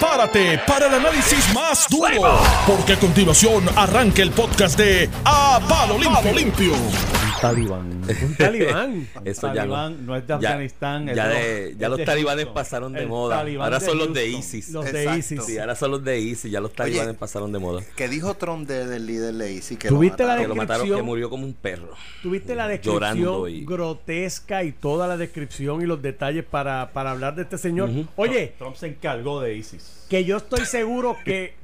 [0.00, 5.98] prepárate para el análisis más duro, porque a continuación arranca el podcast de A Palo
[5.98, 6.72] Limpio.
[7.40, 8.02] Talibán.
[8.22, 9.08] Un talibán.
[9.24, 9.72] Eso Un ya no.
[9.74, 11.08] talibán no es de Ya- Afganistán.
[11.08, 12.54] es ya de- ya es los de talibanes Houston.
[12.54, 13.36] pasaron de El moda.
[13.38, 14.28] talibán Ahora son los de.
[14.28, 14.70] ISIS.
[14.70, 15.16] Los de.
[15.18, 15.44] ISIS.
[15.44, 17.82] Sí, ahora son los de ISIS, ya los talibanes Oye, pasaron de moda.
[17.96, 19.78] ¿Qué dijo Trump de- del líder de ISIS?
[19.78, 20.48] Que ¿Tuviste lo la Que mataron?
[20.48, 21.94] lo mataron, que descripción- murió como un perro.
[22.22, 27.10] Tuviste la Llorando descripción y- grotesca y toda la descripción y los detalles para, para
[27.12, 27.90] hablar de este señor.
[28.16, 30.04] Oye, Trump se encargó de ISIS.
[30.10, 31.54] que yo estoy seguro que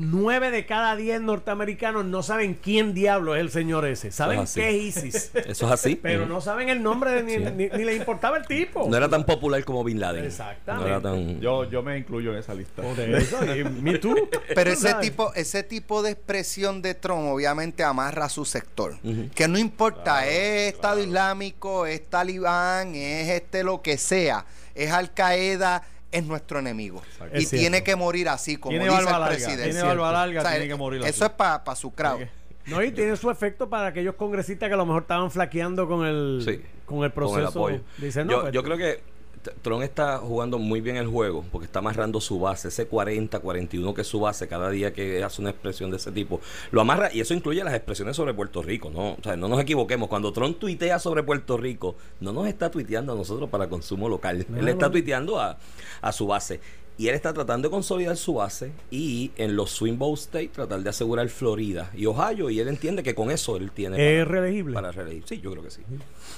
[0.00, 4.10] nueve de cada diez norteamericanos no saben quién diablo es el señor ese.
[4.10, 5.96] Saben es qué es ISIS, Eso es así.
[5.96, 8.88] pero no saben el nombre de ni, ni, ni le importaba el tipo.
[8.88, 10.24] No era tan popular como Bin Laden.
[10.24, 10.88] Exactamente.
[10.88, 11.40] No era tan...
[11.40, 12.82] Yo, yo me incluyo en esa lista.
[12.82, 14.14] Por eso, y me too.
[14.54, 18.96] Pero ese tipo, ese tipo de expresión de Trump obviamente amarra a su sector.
[19.34, 25.12] Que no importa, es Estado Islámico, es Talibán, es este lo que sea, es Al
[25.12, 25.82] Qaeda,
[26.12, 27.02] es nuestro enemigo.
[27.12, 27.36] Exacto.
[27.38, 27.62] Y Es cierto.
[27.62, 29.64] tiene que morir así, como Tiene dice el larga, presidente.
[29.64, 32.20] tiene barba larga, O sea, tiene que morir Eso es para su crowd.
[32.66, 36.06] No, y tiene su efecto para aquellos congresistas que a lo mejor estaban flaqueando con
[36.06, 37.48] el, Sí, con el proceso.
[37.48, 37.80] apoyo.
[37.98, 39.02] Dicen, no, yo, pues, yo creo que
[39.42, 43.38] T- Trump está jugando muy bien el juego porque está amarrando su base, ese 40,
[43.40, 46.40] 41 que es su base cada día que hace una expresión de ese tipo.
[46.70, 49.12] Lo amarra y eso incluye las expresiones sobre Puerto Rico, ¿no?
[49.12, 50.08] O sea, no nos equivoquemos.
[50.08, 54.44] Cuando Trump tuitea sobre Puerto Rico, no nos está tuiteando a nosotros para consumo local.
[54.48, 55.56] No, él está tuiteando a,
[56.02, 56.60] a su base.
[57.00, 60.80] Y él está tratando de consolidar su base y en los Swing Vote States tratar
[60.82, 62.50] de asegurar Florida y Ohio.
[62.50, 64.74] Y él entiende que con eso él tiene ¿Es para, reelegible?
[64.74, 65.22] para reelegir.
[65.26, 65.80] Sí, yo creo que sí.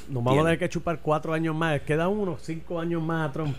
[0.08, 0.40] Nos vamos tiene.
[0.40, 1.80] a tener que chupar cuatro años más.
[1.80, 3.56] Queda uno, cinco años más a Trump.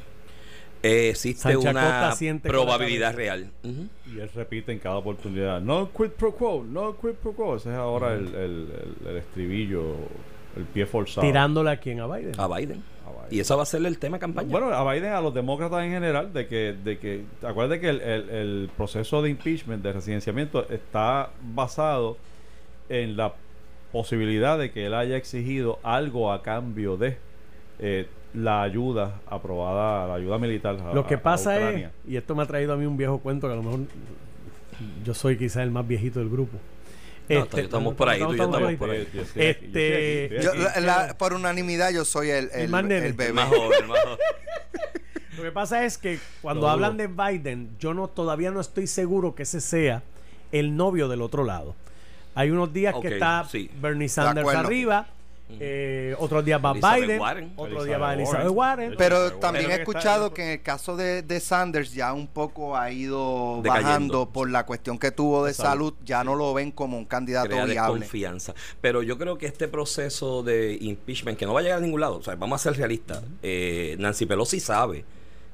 [0.81, 3.51] Eh, existe Sancha una probabilidad real.
[3.63, 7.57] Y él repite en cada oportunidad, no quid pro quo, no quid pro quo.
[7.57, 9.95] Ese es ahora el, el, el- el estribillo,
[10.55, 11.27] el pie forzado.
[11.27, 12.33] Tirándole a quien a Biden.
[12.37, 12.83] A Biden.
[13.31, 14.47] Y eso va a ser el tema de campaña.
[14.49, 18.01] Bueno, a Biden, a los demócratas en general, de que, de que acuérdate que el,
[18.01, 22.17] el- el proceso de impeachment, de residenciamiento, está basado
[22.89, 23.33] en la
[23.91, 27.17] posibilidad de que él haya exigido algo a cambio de
[27.79, 30.77] eh, la ayuda aprobada, la ayuda militar.
[30.79, 33.19] a- Lo que a pasa es, y esto me ha traído a mí un viejo
[33.19, 33.79] cuento que a lo mejor
[35.05, 36.57] yo soy quizás el más viejito del grupo.
[37.29, 39.07] No, estamos por ahí, tú y yo estamos por ahí.
[39.35, 43.33] Este, Yo, la- la- por unanimidad yo soy el, el, más el bebé.
[43.33, 44.17] más joven, más joven.
[45.37, 49.33] Lo que pasa es que cuando hablan de Biden, yo no todavía no estoy seguro
[49.33, 50.03] que ese sea
[50.51, 51.75] el novio del otro lado.
[52.35, 53.69] Hay unos días que está sí.
[53.81, 55.07] Bernie Sanders arriba,
[55.59, 57.53] eh, otros días va Elizabeth Biden, Warren.
[57.57, 58.87] otro día va Elizabeth Warren.
[58.87, 58.95] Warren.
[58.97, 62.91] Pero también he escuchado que en el caso de, de Sanders ya un poco ha
[62.91, 63.87] ido Decayendo.
[63.87, 65.93] bajando por la cuestión que tuvo de Salud.
[66.03, 67.99] ya no lo ven como un candidato Crea viable.
[67.99, 68.53] desconfianza.
[68.81, 72.01] Pero yo creo que este proceso de impeachment, que no va a llegar a ningún
[72.01, 73.21] lado, o sea, vamos a ser realistas.
[73.43, 75.05] eh, Nancy Pelosi sabe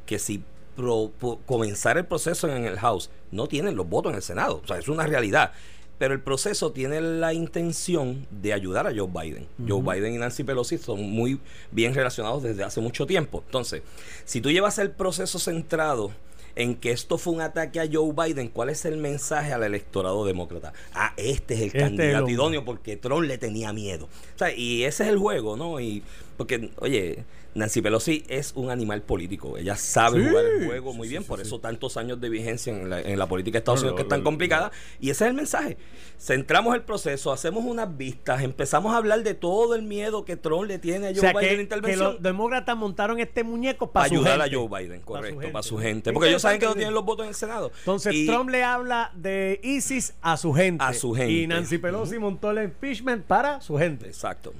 [0.06, 0.42] que si
[0.76, 4.62] pro- po- comenzar el proceso en el House, no tienen los votos en el Senado.
[4.64, 5.52] O sea, es una realidad.
[6.00, 9.48] Pero el proceso tiene la intención de ayudar a Joe Biden.
[9.68, 11.40] Joe Biden y Nancy Pelosi son muy
[11.72, 13.44] bien relacionados desde hace mucho tiempo.
[13.46, 13.84] Entonces,
[14.26, 16.12] si tú llevas el proceso centrado
[16.56, 20.26] en que esto fue un ataque a Joe Biden, ¿cuál es el mensaje al electorado
[20.26, 20.74] demócrata?
[20.94, 24.06] Ah, este es el Este candidato idóneo porque Trump le tenía miedo.
[24.36, 25.80] O sea, y ese es el juego, ¿no?
[25.80, 26.02] Y
[26.40, 29.58] porque, oye, Nancy Pelosi es un animal político.
[29.58, 32.30] Ella sabe Sí, jugar el juego muy sí, bien, sí, por eso tantos años de
[32.30, 34.72] vigencia en la, en la política de Estados No, Unidos que es tan complicada.
[35.02, 35.76] Y ese es el mensaje.
[36.18, 40.66] Centramos el proceso, hacemos unas vistas, empezamos a hablar de todo el miedo que Trump
[40.68, 42.14] le tiene a o Joe sea, Biden en la que, intervención.
[42.14, 44.56] los demócratas montaron este muñeco para ayudar gente.
[44.56, 46.14] a Joe Biden, Para su correcto, para su gente.
[46.14, 47.72] Porque ellos saben que no tienen los votos en el Senado.
[47.80, 50.84] Entonces Y- Trump le habla de ISIS a su gente.
[50.86, 51.34] A su gente.
[51.34, 54.08] Y Nancy Pelosi montó el impeachment para su gente.
[54.08, 54.54] Exacto.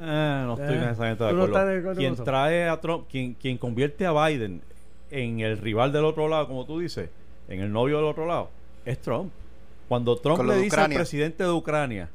[0.00, 1.46] Eh, no estoy Eh, necesariamente de acuerdo.
[1.46, 4.60] estás de acuerdo quien trae a Trump, quien, quien convierte a Biden
[5.10, 7.08] en el rival del otro lado, como tú dices,
[7.48, 8.50] en el novio del otro lado,
[8.84, 9.32] es Trump.
[9.88, 12.10] Cuando Trump le dice al presidente de Ucrania,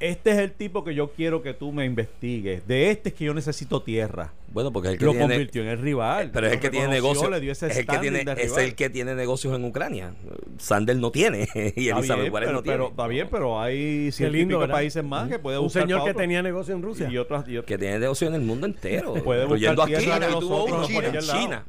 [0.00, 3.24] este es el tipo que yo quiero que tú me investigues, de este es que
[3.24, 4.32] yo necesito tierra.
[4.50, 6.30] Bueno, porque es el que Lo tiene, convirtió en el rival.
[6.32, 7.30] Pero es el que tiene negocios.
[7.62, 10.14] Es el que tiene, es el que tiene negocios en Ucrania.
[10.58, 11.46] Sanders no tiene.
[11.76, 12.76] y Elizabeth Warren pero, no tiene.
[12.78, 14.70] pero- está bien, pero hay ¿verdad?
[14.70, 16.20] países más que puede Un buscar señor pa' que otro.
[16.22, 17.08] tenía negocio en Rusia.
[17.10, 19.14] y otras, y otras- que tiene negocios en el mundo entero.
[19.22, 21.06] Puede incluyendo buscar aquí.
[21.06, 21.66] en China.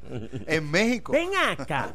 [0.47, 1.11] En México.
[1.11, 1.93] Ven acá.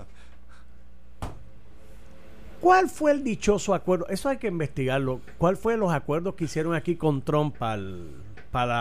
[2.65, 4.07] ¿Cuál fue el dichoso acuerdo?
[4.09, 5.21] Eso hay que investigarlo.
[5.37, 7.87] ¿Cuál fue los acuerdos que hicieron aquí con Trump para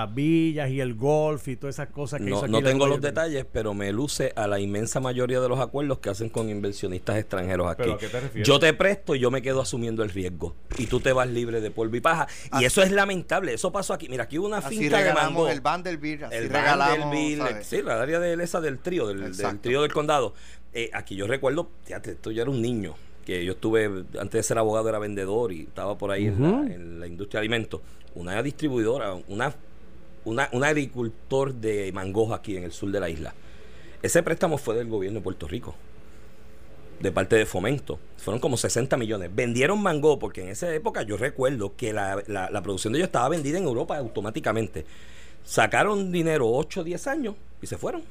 [0.06, 2.88] las villas y el golf y todas esas cosas que hizo No, aquí no tengo
[2.88, 6.48] los detalles, pero me luce a la inmensa mayoría de los acuerdos que hacen con
[6.50, 7.82] inversionistas extranjeros aquí.
[7.84, 8.48] ¿Pero a qué te refieres?
[8.48, 10.56] Yo te presto y yo me quedo asumiendo el riesgo.
[10.78, 12.28] Y tú te vas libre de polvo y paja.
[12.54, 13.54] Y Así- eso es lamentable.
[13.54, 14.08] Eso pasó aquí.
[14.08, 15.50] Mira, aquí hubo una Así finca de regalamos mango.
[15.50, 17.00] el Vanderbilt, así el regalamos.
[17.10, 20.34] Vanderbilt, sí, la área de esa del trío, del, del trío del condado.
[20.74, 23.86] eh, aquí yo recuerdo, fíjate, esto yo era un niño, que yo estuve,
[24.20, 27.40] antes de ser abogado era vendedor y estaba por ahí en, la, en la industria
[27.40, 27.82] de alimentos.
[28.16, 29.54] Una distribuidora, una,
[30.26, 33.34] una, un agricultor de mangos aquí en el sur de la isla.
[34.02, 35.76] Ese préstamo fue del gobierno de Puerto Rico
[37.04, 38.00] de parte de Fomento.
[38.18, 39.30] Fueron como 60 millones.
[39.34, 43.30] Vendieron mango porque en esa época yo recuerdo que la, la, producción de ellos estaba
[43.30, 44.86] vendida en Europa automáticamente.
[45.44, 48.04] Sacaron dinero 8 o 10 años y se fueron.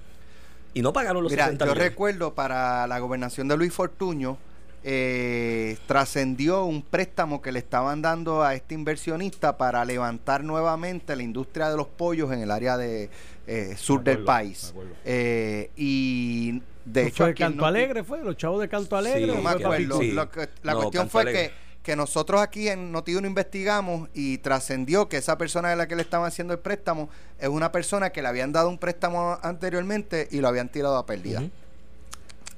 [0.75, 1.91] Y no pagaron los Mira, 60 yo millones.
[1.91, 4.37] recuerdo para la gobernación de Luis Fortuño,
[4.85, 11.23] eh, trascendió un préstamo que le estaban dando a este inversionista para levantar nuevamente la
[11.23, 13.09] industria de los pollos en el área de
[13.47, 14.75] eh, sur del país.
[15.05, 19.25] Eh, y de ¿Eso hecho fue Canto Alegre, fue los chavos de Canto Alegre.
[19.25, 19.99] Sí, o no me fue que- acuerdo.
[20.01, 20.11] sí.
[20.13, 21.49] Lo que- la No, cuestión Canto fue Alegre.
[21.49, 25.97] que, que nosotros aquí en Noti1 investigamos y trascendió que esa persona de la que
[25.97, 27.09] le estaban haciendo el préstamo
[27.39, 31.07] es una persona que le habían dado un préstamo anteriormente y lo habían tirado a
[31.07, 31.43] pérdida.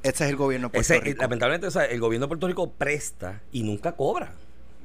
[0.04, 1.22] Ese es el gobierno de Puerto Ese, eh, Rico.
[1.22, 4.34] lamentablemente, o sea, el gobierno de Puerto Rico presta y nunca cobra.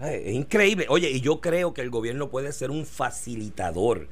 [0.01, 0.85] Es increíble.
[0.87, 4.07] Oye, y yo creo que el gobierno puede ser un facilitador,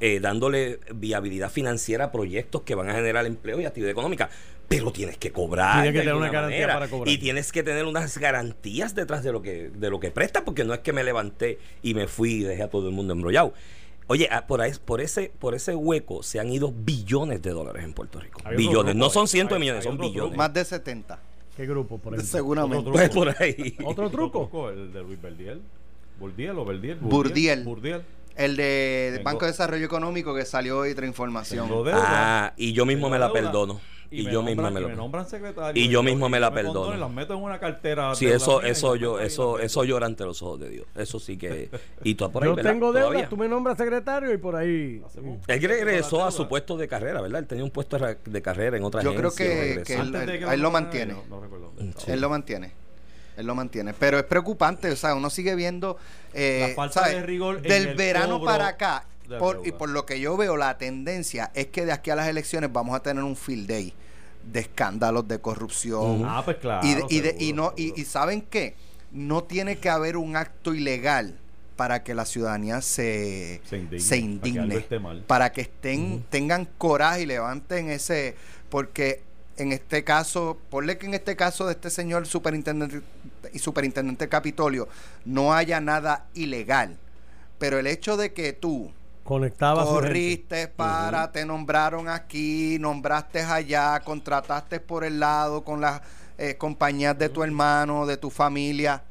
[0.00, 4.30] eh, dándole viabilidad financiera a proyectos que van a generar empleo y actividad económica.
[4.66, 5.82] Pero tienes que cobrar.
[5.82, 6.74] Tiene que tener una garantía manera.
[6.74, 7.12] para cobrar.
[7.12, 10.64] Y tienes que tener unas garantías detrás de lo que de lo que presta, porque
[10.64, 13.52] no es que me levanté y me fui y dejé a todo el mundo embrollado.
[14.08, 17.82] Oye, ah, por, ahí- por ese por ese hueco se han ido billones de dólares
[17.84, 18.40] en Puerto Rico.
[18.56, 18.94] Billones.
[18.94, 20.14] grupo No son cientos de millones, son billones.
[20.22, 20.36] grupo.
[20.36, 21.18] Más de 70.
[21.56, 22.30] ¿Qué grupo, por ejemplo?
[22.30, 22.78] Seguramente.
[22.88, 23.76] Otro Pues por ahí.
[23.84, 24.70] ¿Otro truco?
[24.70, 25.60] El de Luis Verdiel.
[26.20, 26.98] Burdiel o Verdiel.
[27.00, 27.64] Burdiel.
[27.64, 28.02] Burdiel.
[28.36, 31.68] El de Banco de Desarrollo Económico que salió hoy otra información.
[31.94, 33.40] Ah, y yo mismo me la deuda.
[33.40, 33.80] perdono.
[34.10, 35.82] Y, yo mismo nombran- me y lo me nombran secretario.
[35.82, 36.96] Y yo mismo me la condones, perdono.
[36.96, 38.14] Las meto en una cartera.
[38.14, 40.86] Sí, eso, y eso yo, eso, eso llora ante los ojos de Dios.
[40.94, 41.68] Eso sí que.
[42.04, 42.70] Y tú por ahí, Yo ¿verdad?
[42.70, 43.28] tengo deuda, Todavía.
[43.28, 45.02] tú me nombras secretario y por ahí.
[45.48, 47.40] Él regresó a su puesto de carrera, ¿verdad?
[47.40, 51.14] Él tenía un puesto de carrera en otra Yo creo que- él- lo lo mantiene.
[51.14, 52.04] No, no recuerdo dónde estaba.
[52.06, 52.12] Sí.
[52.12, 52.72] Él lo mantiene.
[53.36, 53.92] Él lo mantiene.
[53.92, 55.98] Pero es preocupante, o sea, uno sigue viendo.
[56.32, 57.16] eh, La falta ¿sabes?
[57.16, 59.04] de rigor en Del el verano cobro para acá.
[59.38, 62.28] Por- y por lo que yo veo, la tendencia es que de aquí a las
[62.28, 63.92] elecciones vamos a tener un field day
[64.44, 66.22] de escándalos de corrupción.
[66.24, 66.86] Ah, pues claro.
[66.86, 68.00] y, de- y, de- y seguro, no, y, seguro.
[68.00, 68.74] y ¿saben qué?
[69.12, 71.36] No tiene que haber un acto ilegal
[71.76, 74.16] para que la ciudadanía se, Se indigne, se
[74.78, 75.24] para que mal.
[75.26, 78.34] para estén, tengan coraje y levanten ese,
[78.70, 79.22] porque
[79.58, 83.00] en este caso, ponle que en este caso de este señor superintendente
[83.52, 84.88] y superintendente Capitolio
[85.24, 86.96] no haya nada ilegal,
[87.58, 88.90] pero el hecho de que tú
[89.26, 96.00] Conectaba corriste para, te nombraron aquí, nombraste allá, contrataste por el lado con las
[96.38, 99.02] eh, compañías de tu hermano, de tu familia.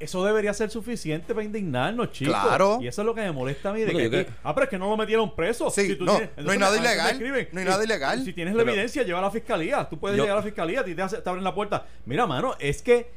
[0.00, 2.34] Eso debería ser suficiente para indignarnos, chicos.
[2.34, 2.78] Claro.
[2.82, 3.80] Y eso es lo que me molesta a mí.
[3.82, 5.70] De Bueno, que ah, pero es que no lo metieron preso.
[5.70, 8.24] Sí, tú no, tienes- no hay nada ilegal, no hay y- nada ilegal.
[8.24, 9.88] Si tienes la Pero- evidencia, lleva a la fiscalía.
[9.88, 11.86] Tú puedes Yo- llegar a la fiscalía y te, hace- te abren la puerta.
[12.04, 13.10] Mira, mano, es que,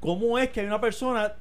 [0.00, 1.34] ¿cómo es que hay una persona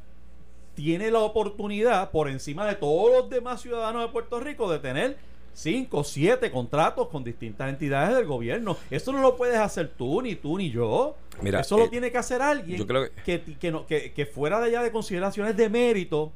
[0.76, 5.18] tiene la oportunidad por encima de todos los demás ciudadanos de Puerto Rico de tener
[5.54, 8.76] cinco, siete contratos con distintas entidades del gobierno.
[8.90, 11.16] Eso no lo puedes hacer tú, ni tú, ni yo.
[11.42, 14.26] Mira, Eso lo eh, tiene que hacer alguien yo creo que, que, no- que- que
[14.26, 16.32] fuera de allá de consideraciones de mérito,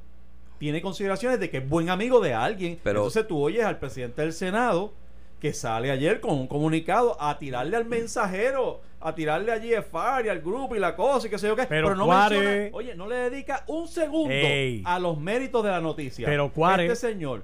[0.60, 2.80] tiene consideraciones de que es buen amigo de alguien.
[2.84, 4.94] Pero- Entonces tú oyes al presidente del Senado
[5.40, 10.30] que sale ayer con un comunicado a tirarle al mensajero, a tirarle a GFR y
[10.30, 11.66] al grupo y la cosa y qué sé yo qué.
[11.66, 14.84] Pero no Cuare- menciona- oye, no le dedica un segundo Ey.
[14.86, 16.26] a los méritos de la noticia.
[16.26, 17.44] Pero Cuare- Este señor,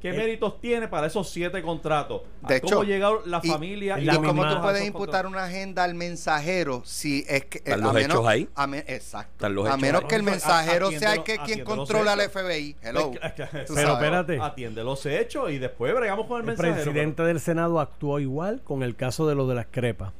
[0.00, 0.14] ¿qué Eh.
[0.14, 2.22] méritos tiene para esos siete contratos?
[2.48, 3.98] De ¿A hecho, ¿Cómo llegó la y- familia?
[3.98, 5.30] ¿Y, la cómo misma- tú puedes imputar contratos?
[5.32, 8.48] una agenda al mensajero si es que Están a los menos- hechos ahí.
[8.54, 9.48] a me- exacto.
[9.50, 10.08] Los a hechos menos ahí.
[10.08, 12.20] que el No, mensajero sea el que quien controla al.
[12.22, 12.76] FBI.
[12.82, 13.10] Hello.
[13.22, 13.88] Es que- Tú Pero sabes.
[14.04, 14.38] espérate.
[14.40, 16.74] Atiende los hechos y después bregamos con el, El mensajero.
[16.76, 20.12] presidente del Senado actuó igual con el caso de lo de las crepas.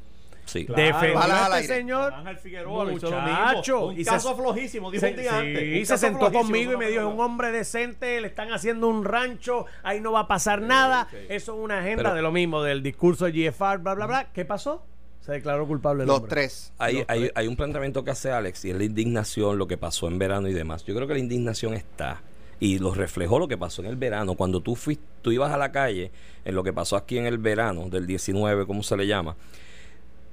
[0.51, 0.67] Sí.
[0.67, 0.83] Claro.
[0.83, 1.67] Defendió a este aire.
[1.69, 2.13] señor.
[2.13, 3.87] Ángel Figueroa lo hizo lo Muchacho, mismo.
[3.89, 5.79] Un y se- caso flojísimo, dijo Se, un día sí, antes.
[5.81, 9.05] Un se sentó conmigo y me dijo, es un hombre decente, le están haciendo un
[9.05, 11.07] rancho, ahí no va a pasar nada.
[11.29, 14.33] Eso es una agenda Pero- de lo mismo, del discurso de GFR, bla, bla, bla.
[14.33, 14.85] ¿Qué pasó?
[15.21, 16.31] Se declaró culpable el Los hombre.
[16.31, 16.73] tres.
[16.79, 17.33] Hay, Los hay, tres.
[17.37, 20.49] hay un planteamiento que hace Alex y es la indignación, lo que pasó en verano
[20.49, 20.83] y demás.
[20.85, 22.23] Yo creo que la indignación está
[22.59, 24.35] y lo reflejó lo que pasó en el verano.
[24.35, 26.11] Cuando tú fuiste, tú ibas a la calle,
[26.45, 29.37] en lo que pasó aquí en el verano del 19, ¿cómo se le llama?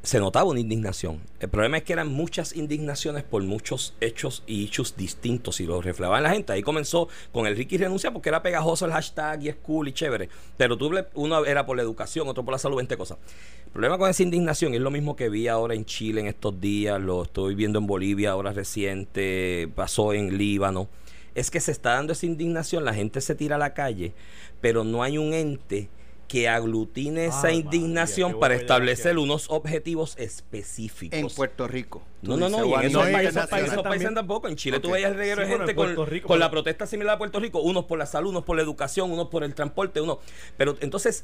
[0.07, 1.19] Se notaba una indignación.
[1.41, 5.81] El problema es que eran muchas indignaciones por muchos hechos y hechos distintos y lo
[5.81, 6.53] reflejaban la gente.
[6.53, 9.91] Ahí comenzó con el Ricky renuncia porque era pegajoso el hashtag y es cool y
[9.91, 10.29] chévere.
[10.55, 13.17] Pero tú, uno era por la educación, otro por la salud, 20 cosas.
[13.65, 16.57] El problema con esa indignación es lo mismo que vi ahora en Chile en estos
[16.61, 20.87] días, lo estoy viendo en Bolivia ahora reciente, pasó en Líbano.
[21.35, 24.13] Es que se está dando esa indignación, la gente se tira a la calle,
[24.61, 25.89] pero no hay un ente
[26.27, 31.17] que aglutine esa Ay, indignación para establecer unos objetivos específicos.
[31.17, 32.03] En Puerto Rico.
[32.22, 33.03] No, Tú no, dices, no, y en esos
[33.48, 34.48] países, países tampoco.
[34.48, 34.93] En Chile tú Ok.
[34.96, 37.60] veías el reguero Sí, de gente con, Rico, con la protesta similar a Puerto Rico,
[37.62, 40.17] unos por la salud, unos por la educación, unos por el transporte, unos.
[40.57, 41.24] Pero entonces,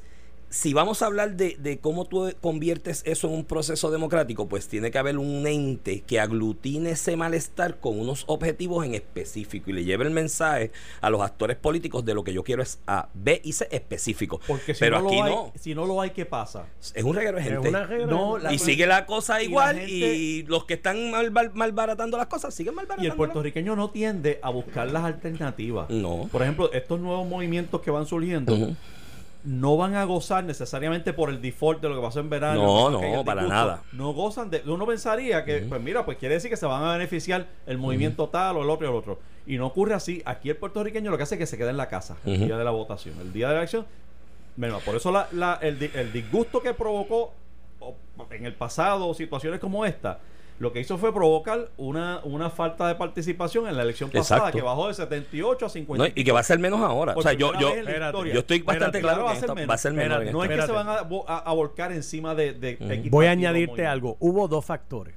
[0.53, 4.67] si vamos a hablar de, de cómo tú conviertes eso en un proceso democrático, pues
[4.67, 9.74] tiene que haber un ente que aglutine ese malestar con unos objetivos en específico y
[9.74, 13.10] le lleve el mensaje a los actores políticos de lo que yo quiero es A,
[13.15, 14.39] B y C específico.
[14.45, 15.51] Porque si Pero no aquí lo hay, no.
[15.60, 16.67] si no lo hay, ¿qué pasa?
[16.93, 17.72] Es un reguero de Es gente.
[18.05, 21.31] No, la- y sigue la cosa y la igual gente- y los que están mal,
[21.31, 23.10] mal- malbaratando las cosas siguen Y malbaratando.
[23.12, 25.89] el puertorriqueño no tiende a buscar las alternativas.
[25.89, 26.29] No.
[26.31, 28.55] Por ejemplo, estos nuevos movimientos que van surgiendo.
[29.43, 32.62] No van a gozar necesariamente por el default de lo que pasó en verano.
[32.63, 33.81] No, no, para nada.
[33.91, 34.62] No gozan de.
[34.65, 38.29] Uno pensaría que, pues mira, pues quiere decir que se van a beneficiar el movimiento
[38.29, 39.19] tal o el otro y el otro.
[39.45, 40.21] Y no ocurre así.
[40.25, 42.57] Aquí el puertorriqueño lo que hace es que se queda en la casa el día
[42.57, 43.19] de la votación.
[43.19, 43.85] El día de la elección.
[44.55, 47.33] Bueno, por eso la- la- el, el disgusto que provocó
[48.31, 50.19] en el pasado situaciones como esta.
[50.60, 54.57] Lo que hizo fue provocar una, una falta de participación en la elección pasada Exacto.
[54.57, 56.03] que bajó de 78 a 50.
[56.07, 57.13] No, y que va a ser menos ahora.
[57.17, 59.55] O sea, yo, yo, espérate, yo estoy bastante Espérate, claro que va a ser esta-
[59.55, 59.69] menos.
[59.69, 60.24] va a ser menor.
[60.24, 63.07] Espérate, en No es que se van a, vo- a- a volcar encima de, de
[63.10, 64.15] Voy a añadirte algo.
[64.19, 65.15] Hubo dos factores.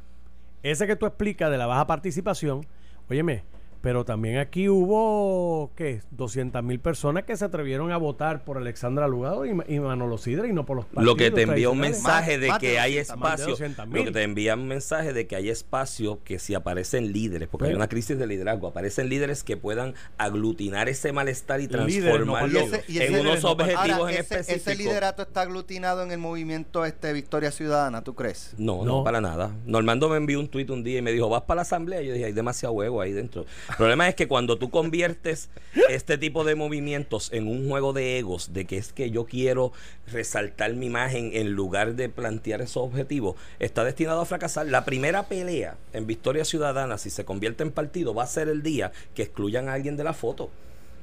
[0.62, 2.66] Ese que tú explicas de la baja participación,
[3.08, 3.44] óyeme,
[3.80, 6.02] pero también aquí hubo, ¿qué?
[6.10, 10.48] 200 mil personas que se atrevieron a votar por Alexandra Lugado y, y Manolo Sidre
[10.48, 13.16] y no por los partidos Lo que te envía un mensaje de que hay 200,
[13.18, 13.50] más de espacio.
[13.52, 13.98] 200,000.
[13.98, 17.64] Lo que te envía un mensaje de que hay espacio que si aparecen líderes, porque
[17.66, 21.70] hay Pero- una crisis de liderazgo, aparecen líderes que puedan aglutinar ese malestar y no
[21.70, 22.64] transformarlo partidos.
[22.64, 24.70] Y ese- y en ese- unos no objetivos Ahora, en ese, específico.
[24.70, 28.54] ese liderato está aglutinado en el movimiento este Victoria Ciudadana, ¿tú crees?
[28.58, 29.04] No, no, No.
[29.04, 29.52] para nada.
[29.66, 32.02] Normando me envió un tuit un día y me dijo, vas para la asamblea.
[32.02, 33.44] Y yo dije, hay demasiado huevo ahí dentro.
[33.68, 35.48] El problema es que cuando tú conviertes
[35.88, 39.72] este tipo de movimientos en un juego de egos, de que es que yo quiero
[40.06, 44.66] resaltar mi imagen en lugar de plantear esos objetivos, está destinado a fracasar.
[44.66, 48.62] La primera pelea en Victoria Ciudadana, si se convierte en partido, va a ser el
[48.62, 50.50] día que excluyan a alguien de la foto.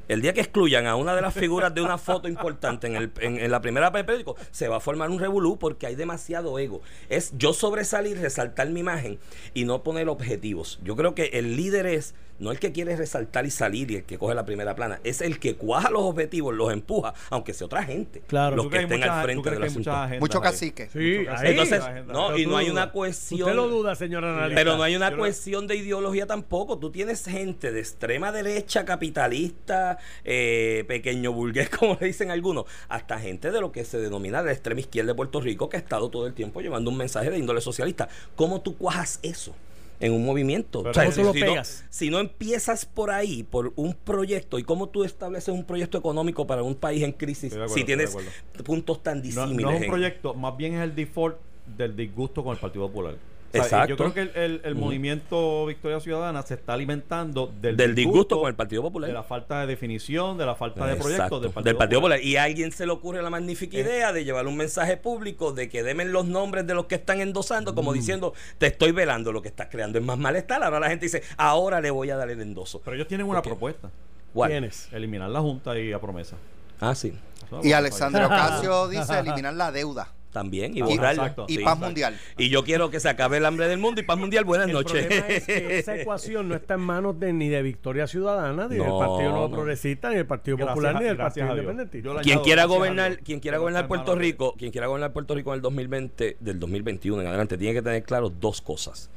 [0.07, 3.11] El día que excluyan a una de las figuras de una foto importante en, el,
[3.19, 6.57] en, en la primera papel periódico, se va a formar un revolú porque hay demasiado
[6.59, 6.81] ego.
[7.09, 9.19] Es yo sobresalir, resaltar mi imagen
[9.53, 10.79] y no poner objetivos.
[10.83, 14.03] Yo creo que el líder es no el que quiere resaltar y salir y el
[14.03, 17.67] que coge la primera plana, es el que cuaja los objetivos, los empuja, aunque sea
[17.67, 18.21] otra gente.
[18.27, 18.55] Claro.
[18.55, 19.91] los ¿Tú que estén mucha- al frente del que hay asunto.
[20.19, 20.89] Mucho cacique.
[20.91, 21.47] Sí, mucho cacique.
[21.47, 21.51] ahí.
[21.51, 23.41] Entonces, no, Pero y no hay una cuestión.
[23.41, 24.55] Usted lo duda, señor analista.
[24.55, 26.79] Pero no hay una cuestión de ideología tampoco.
[26.79, 29.92] Tú tienes gente de extrema derecha, capitalista,
[30.23, 34.51] eh, pequeño burgués, como le dicen algunos, hasta gente de lo que se denomina la
[34.51, 37.37] extrema izquierda de Puerto Rico, que ha estado todo el tiempo llevando un mensaje de
[37.37, 38.09] índole socialista.
[38.35, 39.55] ¿Cómo tú cuajas eso?
[39.99, 40.79] En un movimiento.
[40.83, 43.93] Pero O sea, ¿cómo tú si, lo no, si no empiezas por ahí, por un
[43.93, 47.83] proyecto, y cómo tú estableces un proyecto económico para un país en crisis, acuerdo, si
[47.85, 48.17] tienes
[48.65, 49.61] puntos tan No, disímiles.
[49.61, 51.37] no es un proyecto, más bien es el default
[51.77, 53.15] del disgusto con el Partido Popular.
[53.53, 53.89] Exacto.
[53.89, 54.85] Yo creo que el, el- el Ujú.
[54.85, 59.07] movimiento Victoria Ciudadana se está alimentando del, del disgusto con el Partido Popular.
[59.07, 62.19] de la falta de definición, de la falta de proyectos Exacto, del Partido, Popular.
[62.21, 65.69] Y a alguien se le ocurre la magnífica idea de llevar un mensaje público de
[65.69, 69.41] que demen los nombres de los que están endosando, como diciendo, te estoy velando, lo
[69.41, 70.63] que estás creando es más malestar.
[70.63, 72.81] Ahora la gente dice, ahora le voy a dar el endoso.
[72.83, 73.89] Pero ellos tienen una propuesta.
[74.33, 74.49] ¿Cuál?
[74.49, 74.91] ¿Quién es?
[74.91, 76.35] Eliminar la Junta y a promesa.
[76.79, 77.13] Ah, sí.
[77.61, 77.71] Y.
[77.71, 81.45] Alexandre Ocasio dice eliminar la deuda También, y Ah, exacto.
[81.47, 81.63] y Sí.
[81.63, 82.19] paz mundial.
[82.37, 84.43] Y yo quiero que se acabe el hambre del mundo y paz mundial.
[84.43, 85.05] Buenas El noches.
[85.05, 88.75] problema es que esa ecuación no está en manos de, ni de Victoria Ciudadana, ni
[88.77, 89.55] del No, Partido Nuevo no.
[89.55, 91.49] Progresista, ni del Partido Gracias Popular, ni del Partido.
[91.51, 92.01] Independiente.
[92.23, 95.61] Quien quiera gobernar, quien quiera gobernar Puerto Rico, quien quiera gobernar Puerto Rico en el
[95.61, 99.09] 2020, del 2021 en adelante, tiene que tener claro dos cosas.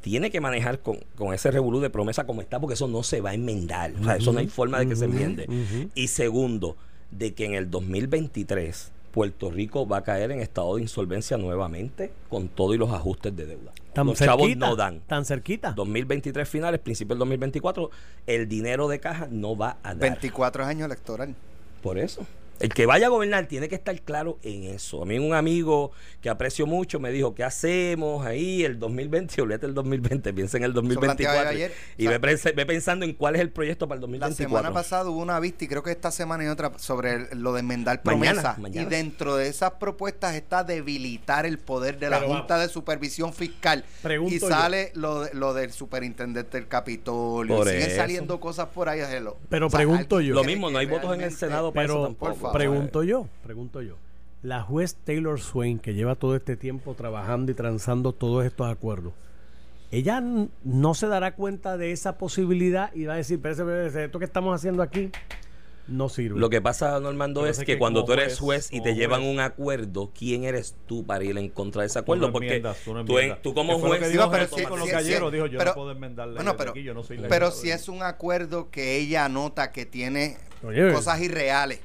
[0.00, 3.20] Tiene que manejar con, con ese revolú de promesa como está, porque eso no se
[3.20, 3.92] va a enmendar.
[4.00, 5.46] O sea, eso no hay forma de que se enmiende.
[5.94, 6.76] Y segundo,
[7.10, 12.12] de que en el 2023 Puerto Rico va a caer en estado de insolvencia nuevamente
[12.28, 13.72] con todo y los ajustes de deuda.
[13.92, 15.00] Tan los chavos cerquita, no dan.
[15.06, 15.72] Tan cerquita.
[15.72, 17.90] 2023 finales, principio del 2024,
[18.26, 20.10] el dinero de caja no va a dar.
[20.10, 21.34] 24 años electoral.
[21.82, 22.26] Por eso.
[22.62, 25.02] El que vaya a gobernar tiene que estar claro en eso.
[25.02, 25.90] A mí un amigo
[26.20, 29.42] que aprecio mucho me dijo, ¿qué hacemos ahí el 2020?
[29.42, 31.50] Olvídate el 2020, piensa en el planteaba 2024.
[31.50, 31.72] ayer.
[31.98, 34.48] Y ve, ve pensando en cuál es el proyecto para el La 2024.
[34.58, 37.60] semana pasada hubo una vista y creo que esta semana hay otra sobre lo de
[37.60, 38.58] enmendar promesas.
[38.58, 38.86] mañana.
[38.86, 43.32] Y dentro de esas propuestas está debilitar el poder de la Pero Junta de Supervisión
[43.32, 43.84] Fiscal.
[44.02, 44.48] Pregunto y yo.
[44.48, 47.56] sale lo, de- lo del superintendente del Capitolio.
[47.56, 47.96] Por y siguen eso.
[47.96, 49.00] saliendo cosas por ahí.
[49.00, 49.36] hello.
[49.48, 50.34] Pero pregunto yo.
[50.34, 52.51] Lo mismo, no hay votos en el Senado para eso Pero tampoco.
[52.52, 53.96] Pregunto yo, pregunto yo.
[54.42, 59.12] La juez Taylor Swain, que lleva todo este tiempo trabajando y transando todos estos acuerdos,
[59.90, 60.22] ella
[60.64, 64.54] no se dará cuenta de esa posibilidad y va a decir, pero esto que estamos
[64.54, 65.10] haciendo aquí
[65.86, 66.40] no sirve.
[66.40, 69.22] Lo que pasa, Normando, es que que cuando tú eres juez, juez y te llevan
[69.22, 72.26] un acuerdo, ¿quién eres tú para ir en contra de ese Tú acuerdo?
[72.28, 74.00] no Porque tú no tú, en- tú como juez...
[74.00, 76.70] que Digo, pero si- con si- si- dijo, yo pero- no puedo enmendarle Bueno, pero,
[76.70, 80.92] aquí, yo no soy pero si es un acuerdo que ella nota que tiene Oye.
[80.92, 81.80] cosas irreales,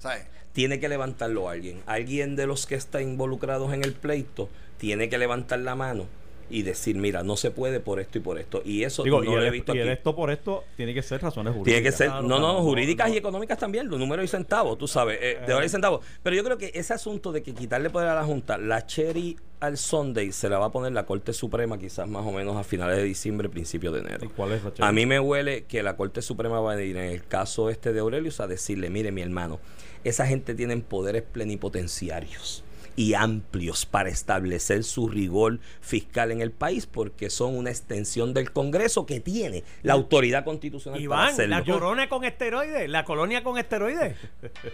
[0.00, 0.24] ¿sabes?
[0.52, 1.80] tiene que levantarlo alguien.
[1.86, 6.06] Alguien de los que está involucrados en el pleito tiene que levantar la mano
[6.52, 8.60] y decir, mira, no se puede por esto y por esto.
[8.64, 11.02] Y eso Digo, no y, lo he visto y el esto por esto tiene que
[11.02, 11.64] ser razones jurídicas.
[11.72, 13.14] Tiene que ser, Claro, no, no, claro, jurídicas no.
[13.14, 16.04] y económicas también, los números y centavos, tú sabes, eh, de dólares y centavos.
[16.24, 19.36] Pero yo creo que ese asunto de que quitarle poder a la Junta, la cherry
[19.60, 22.64] al Sunday se la va a poner la Corte Suprema quizás más o menos a
[22.64, 24.28] finales de diciembre, principios de ¿Y enero.
[24.34, 24.92] cuál es la A chévere?
[24.92, 28.00] mí me huele que la Corte Suprema va a ir en el caso este de
[28.00, 29.60] Aurelius a decirle, mire mi hermano,
[30.04, 32.64] esa gente tiene poderes plenipotenciarios
[32.96, 38.52] y amplios para establecer su rigor fiscal en el país porque son una extensión del
[38.52, 41.56] Congreso que tiene la autoridad constitucional para Iván, hacerlo.
[41.56, 44.16] la corona con esteroides, la colonia con esteroides.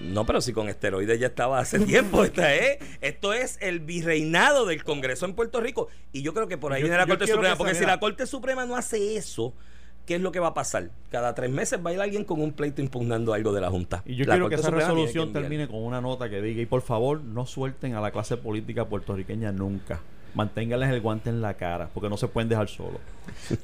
[0.00, 2.24] No, pero si con esteroides ya estaba hace tiempo.
[2.24, 5.88] Esta es, esto es el virreinado del Congreso en Puerto Rico.
[6.12, 7.54] Y yo creo que por ahí Yo- viene la Corte Suprema.
[7.54, 9.52] que Porque si la Corte Suprema no hace eso,
[10.06, 10.90] ¿qué es lo que va a pasar?
[11.10, 14.02] Cada tres meses va a ir alguien con un pleito impugnando algo de la Junta.
[14.06, 16.40] Y yo La quiero Corte que esa Suprema resolución que termine con una nota que
[16.40, 20.00] diga, y por favor, no suelten a la clase política puertorriqueña nunca.
[20.34, 23.00] Manténganles el guante en la cara, porque no se pueden dejar solos.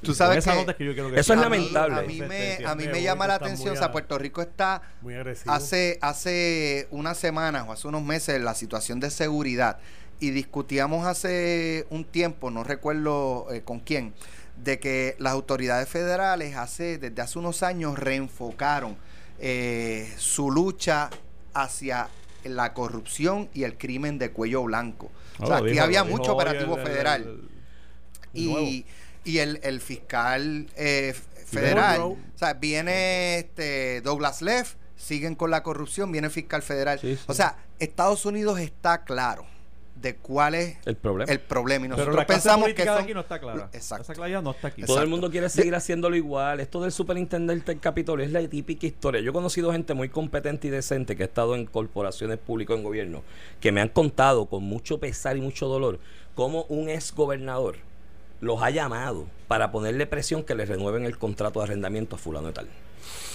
[0.02, 1.96] Tú sabes esa que nota es que yo quiero que Eso es a mí- lamentable.
[1.96, 5.14] A mí, me, a mí Me llama la atención, o sea, Puerto Rico está Muy
[5.14, 5.52] agresivo.
[5.52, 9.78] hace hace unas semanas o hace unos meses la situación de seguridad
[10.18, 14.14] y discutíamos hace un tiempo, no recuerdo eh, con quién,
[14.56, 18.96] de que las autoridades federales hace desde hace unos años reenfocaron
[19.38, 21.10] eh, su lucha
[21.54, 22.08] hacia
[22.44, 25.10] la corrupción y el crimen de cuello blanco.
[25.38, 27.22] O sea, Oh, aquí dijo- había mucho operativo el- federal.
[27.22, 27.48] el-
[28.40, 28.66] el nuevo.
[28.66, 28.86] Y,
[29.24, 31.14] y el, el fiscal eh,
[31.46, 36.98] federal, o sea, viene este Douglas Leff, siguen con la corrupción, viene el fiscal federal.
[37.00, 37.22] Sí, sí.
[37.26, 39.44] O sea, Estados Unidos está claro
[39.94, 41.30] de cuál es El problema.
[41.32, 41.86] el problema.
[41.86, 43.68] Y Pero nosotros la clase pensamos que política de son- aquí no está clara.
[43.72, 44.02] Exacto.
[44.02, 44.82] Esa claridad no está aquí.
[44.82, 46.58] Todo el mundo quiere seguir haciéndolo igual.
[46.60, 49.20] Esto del superintendente del Capitolio es la típica historia.
[49.20, 52.82] Yo he conocido gente muy competente y decente que ha estado en corporaciones públicas en
[52.82, 53.22] gobierno,
[53.60, 56.00] que me han contado con mucho pesar y mucho dolor
[56.34, 57.76] cómo un ex gobernador
[58.40, 62.48] los ha llamado para ponerle presión que les renueven el contrato de arrendamiento a fulano
[62.48, 62.66] y tal.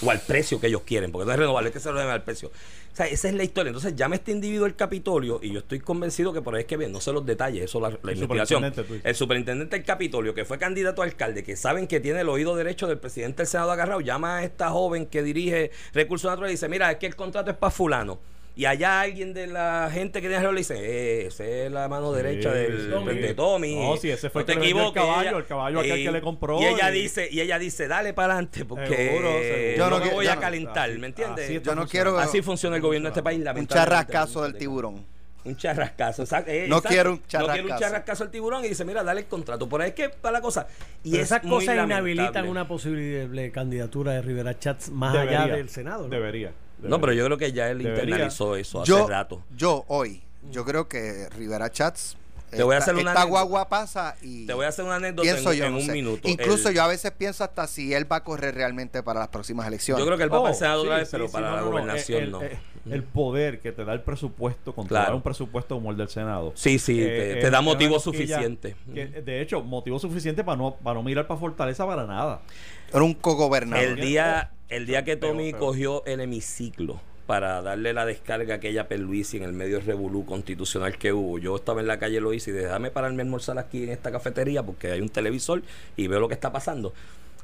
[0.04, 2.22] O al precio que ellos quieren, porque no es renovarlo, es que se renueven al
[2.24, 2.50] precio.
[2.92, 3.68] O sea, esa es la historia.
[3.70, 6.76] Entonces llama este individuo el Capitolio y yo estoy convencido que por ahí es que
[6.76, 8.62] bien, no sé los detalles, eso la, la El investigación.
[8.64, 9.08] superintendente.
[9.08, 12.56] El superintendente del Capitolio, que fue candidato a alcalde, que saben que tiene el oído
[12.56, 16.56] derecho del presidente del Senado agarrado, llama a esta joven que dirige recursos naturales y
[16.56, 18.18] dice, mira, es que el contrato es para fulano.
[18.58, 21.86] Y allá alguien de la gente que tiene alrededor le dice, eh, esa es la
[21.88, 23.14] mano Sí, derecha del Tommy.
[23.14, 23.76] de Tommy.
[23.76, 26.20] No, si ese fue no el que caballo, ella- el caballo aquel y- que le
[26.20, 29.76] compró Y ella y- dice, y ella dice, dale para adelante, porque Seguro, seguro.
[29.76, 31.44] yo no, no me voy yo a no- calentar, así- ¿me entiendes?
[31.44, 35.04] así Yo no quiero Así funciona el gobierno de este país, un charrascazo del tiburón.
[35.44, 36.22] Un charrascazo.
[36.22, 36.88] exacto, eh, No exacto.
[36.88, 37.80] quiero un No quiero un charrascazo.
[37.80, 39.68] charrascazo al tiburón y dice, mira, dale el contrato.
[39.68, 40.66] Por ahí es que está la cosa.
[41.04, 45.42] Y Pero esas cosas inhabilitan una posible candidatura de Rivera Chats más Debería.
[45.44, 46.02] allá del Senado.
[46.02, 46.08] ¿no?
[46.08, 46.50] Debería.
[46.82, 48.04] No, pero yo creo que ya él Debería.
[48.04, 49.42] internalizó eso hace Yo, rato.
[49.56, 52.16] yo hoy, yo creo que Rivera Chats
[52.50, 53.28] Te voy a hacer una esta anécdota.
[53.30, 55.84] guagua pasa y Te voy a hacer una anécdota en, pienso yo en no un
[55.84, 55.92] sé.
[55.92, 56.26] minuto.
[56.28, 59.28] Incluso El- yo a veces pienso hasta si él va a correr realmente para las
[59.28, 60.00] próximas elecciones.
[60.00, 61.32] yo creo que él va Oh, para el Senado otra sí, vez, sí, pero sí,
[61.32, 61.70] para no, la no, no.
[61.72, 62.40] gobernación el, no.
[62.42, 62.58] El,
[62.90, 65.16] el poder que te da el presupuesto, controlar Claro.
[65.16, 66.52] un presupuesto como el del Senado.
[66.54, 68.76] Sí, sí, te- te es- da es motivo suficiente.
[68.94, 72.40] que, de hecho, motivo suficiente para no, para no mirar para Fortaleza para nada.
[72.90, 73.84] Era un cogobernador.
[73.84, 78.88] El día, el día que Tommy cogió el hemiciclo para darle la descarga a aquella
[78.88, 81.38] Perluisi en el medio revolú constitucional que hubo.
[81.38, 83.90] Yo estaba en la calle lo hice y dije, déjame pararme a almorzar aquí en
[83.90, 85.62] esta cafetería porque hay un televisor
[85.96, 86.92] y veo lo que está pasando.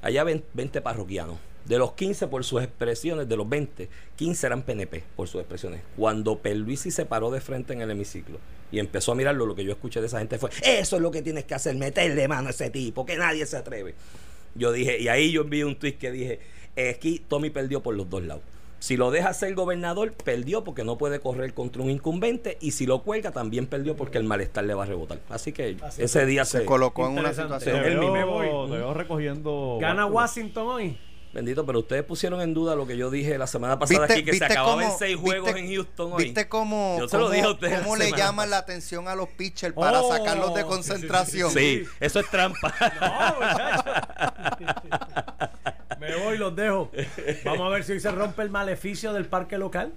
[0.02, 1.37] Allá ven 20 parroquianos.
[1.64, 5.80] De los 15 por sus expresiones, de los 20, 15 eran PNP por sus expresiones.
[5.96, 8.38] Cuando Perluisi se paró de frente en el hemiciclo
[8.70, 11.10] y empezó a mirarlo, lo que yo escuché de esa gente fue, eso es lo
[11.10, 13.94] que tienes que hacer, meterle mano a ese tipo, que nadie se atreve.
[14.54, 16.40] Yo dije, y ahí yo envié un tweet que dije,
[16.76, 18.42] aquí Tommy perdió por los dos lados.
[18.80, 22.58] Si lo deja ser gobernador, perdió porque no puede correr contra un incumbente.
[22.60, 25.20] Y si lo cuelga, también perdió porque el malestar le va a rebotar.
[25.30, 26.58] Así que Así ese día se.
[26.58, 27.82] se colocó en una situación.
[27.82, 28.12] Te veo, mismo.
[28.12, 28.70] Me voy.
[28.70, 29.78] te veo recogiendo.
[29.80, 30.04] Gana.
[30.04, 30.98] Washington hoy.
[31.32, 34.24] Bendito, pero ustedes pusieron en duda lo que yo dije la semana pasada ¿Viste- aquí,
[34.24, 36.24] que se acababan seis juegos viste- en Houston hoy.
[36.24, 39.08] ¿Viste cómo, Yo se lo cómo- dije a ustedes la cómo le llaman la atención
[39.08, 41.50] a los pitchers para Oh, sacarlos de sí, sí, concentración?
[41.50, 42.72] Sí, eso es trampa.
[42.78, 44.74] Me voy,
[46.44, 46.90] los dejo.
[47.44, 49.92] Vamos a ver si hoy se rompe el maleficio del parque local.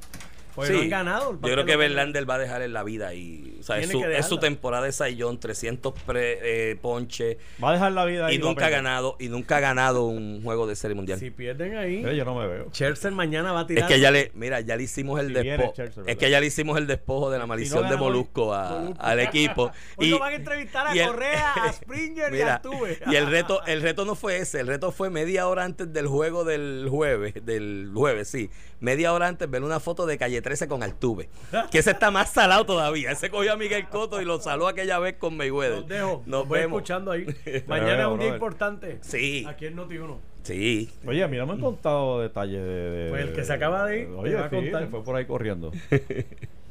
[0.55, 1.31] Pues no han ganado.
[1.31, 1.75] el Yo creo que.
[1.75, 5.39] Verlander va a dejar en la vida y sea, es su, es temporada de Sayón,
[5.39, 8.35] 300 pre, eh, ponches Va a dejar la vida ahí.
[8.35, 11.19] y nunca ha ganado y nunca ha ganado un juego de serie mundial.
[11.19, 12.69] Si pierden ahí, Eh, yo no me veo.
[12.71, 13.87] Scherzer mañana va a Es tirar.
[13.87, 15.73] que ya le, mira, ya le hicimos el Si despojo.
[15.73, 18.95] Chelsea, Es que ya le hicimos el despojo de la maldición de Molusco a- Molusco.
[19.03, 19.71] al equipo.
[19.97, 22.99] Hoy lo van a entrevistar a y el- Correa, a Springer y a Mira, Altuve.
[23.07, 26.07] y el reto, el reto no fue ese, el reto fue media hora antes del
[26.07, 28.49] juego del jueves, del jueves, sí.
[28.79, 31.29] Media hora antes ver una foto de calle 13 con Altuve.
[31.71, 33.11] Que ese está más salado todavía.
[33.11, 35.79] Ese cogió a Miguel Coto y lo saló aquella vez con Mayweather.
[35.79, 36.07] Los dejo.
[36.25, 36.77] Nos Nos voy vemos.
[36.77, 37.25] escuchando ahí.
[37.67, 38.97] Mañana es un día importante.
[39.01, 39.45] Sí.
[39.47, 40.17] Aquí en Noti1.
[40.43, 40.89] Sí.
[41.05, 42.67] Oye, a mí no me han contado detalles de.
[42.89, 44.87] de- Pues el que se acaba de ir, Oye, a sí, contar.
[44.87, 45.71] fue por ahí corriendo.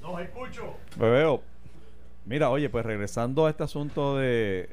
[0.03, 0.63] No, escucho.
[1.01, 1.43] Me veo.
[2.27, 4.69] Mira, oye, pues regresando a este asunto de,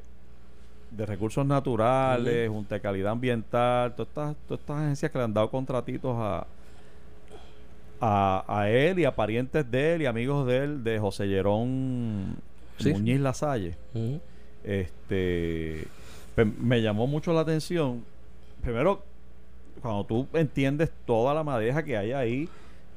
[0.92, 5.34] de recursos naturales, junta de calidad ambiental, todas estas, todas estas agencias que le han
[5.34, 6.46] dado contratitos a,
[8.06, 12.36] a, a él y a parientes de él y amigos de él, de José Llerón
[12.78, 12.92] Sí.
[12.92, 13.76] Muñiz Lasalle.
[13.94, 14.20] Ujú.
[14.64, 15.86] Este
[16.60, 18.04] me llamó mucho la atención.
[18.62, 19.02] Primero,
[19.80, 22.48] cuando tú entiendes toda la madeja que hay ahí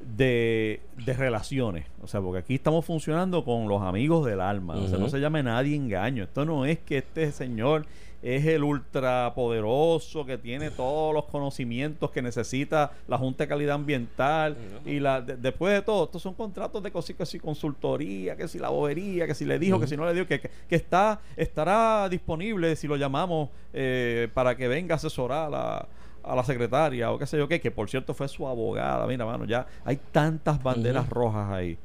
[0.02, 1.86] de, de relaciones.
[2.02, 4.76] O sea, porque aquí estamos funcionando con los amigos del alma.
[4.76, 6.24] O sea, no se llame nadie engaño.
[6.24, 7.86] Esto no es que este señor
[8.24, 14.58] es el ultrapoderoso que tiene todos los conocimientos que necesita la Junta de Calidad Ambiental.
[14.86, 18.48] Y la de- después de todo, estos son contratos de cosas que si consultoría, que
[18.48, 20.76] si la bobería, que si le dijo, que si no le dijo, que, que, que
[20.76, 25.88] está estará disponible si lo llamamos eh, para que venga a asesorar a la,
[26.28, 29.08] a la secretaria o qué sé yo qué, que por cierto fue su abogada.
[29.08, 31.78] Mira, mano, ya hay tantas banderas rojas ahí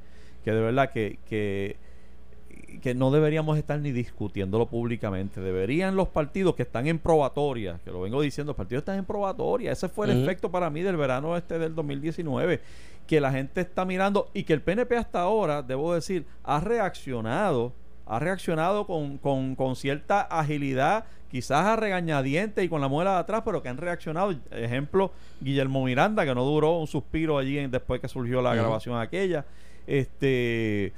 [0.45, 1.77] que de verdad que, que,
[2.81, 5.41] que no deberíamos estar ni discutiéndolo públicamente.
[5.41, 9.05] Deberían los partidos que están en probatoria, que lo vengo diciendo, los partidos están en
[9.05, 9.73] probatoria.
[9.73, 12.61] Ese fue el efecto para mí del verano este del 2019,
[13.07, 17.73] que la gente está mirando y que el PNP hasta ahora, debo decir, ha reaccionado,
[18.07, 23.19] ha reaccionado con, con, con cierta agilidad, quizás a regañadiente y con la muela de
[23.21, 24.35] atrás, pero que han reaccionado.
[24.51, 28.99] Ejemplo, Guillermo Miranda, que no duró un suspiro allí en- después que surgió la grabación
[29.01, 29.45] aquella.
[29.87, 30.93] Este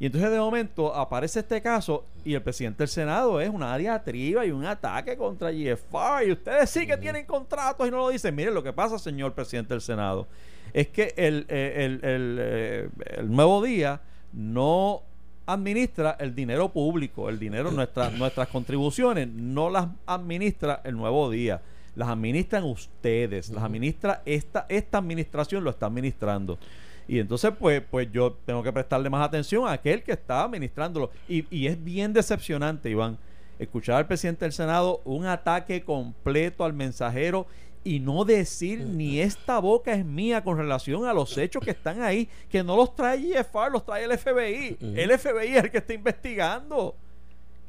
[0.00, 4.44] y entonces de momento aparece este caso y el presidente del Senado es una diatriba
[4.44, 6.26] y un ataque contra GFR.
[6.26, 8.34] Y ustedes sí que tienen contratos y no lo dicen.
[8.34, 10.26] Miren, lo que pasa, señor presidente del Senado,
[10.72, 14.00] es que el, eh, el, el, eh, el nuevo día
[14.32, 15.02] no
[15.46, 21.60] administra el dinero público, el dinero, nuestras, nuestras contribuciones, no las administra el nuevo día.
[21.94, 26.58] Las administran ustedes, las administra esta, esta administración lo está administrando.
[27.06, 31.10] Y entonces, pues, pues yo tengo que prestarle más atención a aquel que está administrándolo.
[31.28, 33.18] Y, y es bien decepcionante, Iván,
[33.58, 37.46] escuchar al presidente del Senado un ataque completo al mensajero
[37.84, 42.02] y no decir ni esta boca es mía con relación a los hechos que están
[42.02, 44.76] ahí, que no los trae GFR, los trae el FBI.
[44.96, 46.94] El FBI es el que está investigando.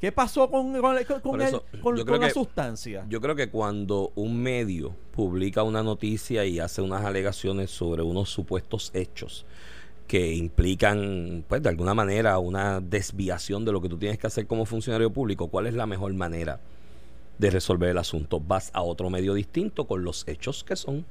[0.00, 1.56] ¿Qué pasó con, con, el-
[2.20, 3.06] la que- sustancia?
[3.08, 8.28] Yo creo que cuando un medio publica una noticia y hace unas alegaciones sobre unos
[8.28, 9.46] supuestos hechos
[10.06, 14.46] que implican, pues, de alguna manera, una desviación de lo que tú tienes que hacer
[14.46, 16.60] como funcionario público, ¿cuál es la mejor manera
[17.38, 18.40] de resolver el asunto?
[18.40, 21.04] Vas a otro medio distinto con los hechos que son.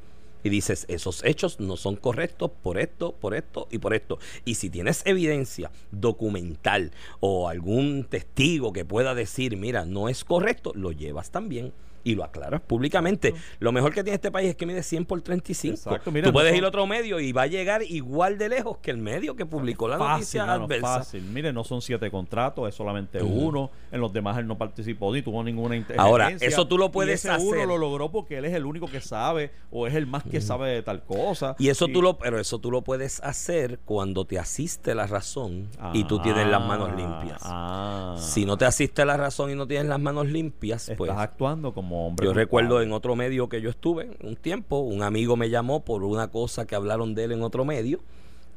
[0.45, 4.19] Y dices, esos hechos no son correctos por esto, por esto y por esto.
[4.43, 10.73] Y si tienes evidencia documental o algún testigo que pueda decir, mira, no es correcto,
[10.75, 11.71] lo llevas también
[12.03, 13.33] y lo aclaras públicamente.
[13.59, 15.75] Lo mejor que tiene este país es que mide 100 por 35.
[15.75, 18.77] Exacto, mira, Tú puedes ir a otro medio y va a llegar igual de lejos
[18.79, 20.87] que el medio que publicó la fácil, noticia mano, adversa.
[20.99, 21.23] fácil.
[21.23, 23.71] Mire, no son siete contratos, es solamente uno.
[23.91, 26.89] En los demás él no participó ni tuvo ninguna inter- Ahora, eso tú lo Y
[26.89, 27.67] puedes ese uno hacer.
[27.67, 30.69] lo logró porque él es el único que sabe o es el más que sabe
[30.71, 31.55] de tal cosa.
[31.59, 35.69] Y eso tú lo, pero eso tú lo puedes hacer cuando te asiste la razón
[35.93, 37.41] y tú tienes las manos Ah, limpias.
[37.45, 38.15] ah.
[38.19, 41.73] Si no te asiste la razón y no tienes las manos limpias, Estás pues actuando
[41.73, 42.25] como hombre.
[42.25, 42.43] yo culpable.
[42.43, 46.29] recuerdo en otro medio que yo estuve un tiempo, un amigo me llamó por una
[46.29, 47.99] cosa que hablaron de él en otro medio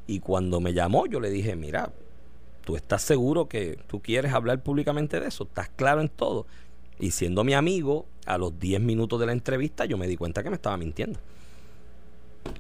[0.07, 1.93] y cuando me llamó yo le dije, mira,
[2.65, 5.45] ¿tú estás seguro que tú quieres hablar públicamente de eso?
[5.45, 6.47] ¿Estás claro en todo?
[6.99, 10.43] Y siendo mi amigo, a los 10 minutos de la entrevista yo me di cuenta
[10.43, 11.19] que me estaba mintiendo.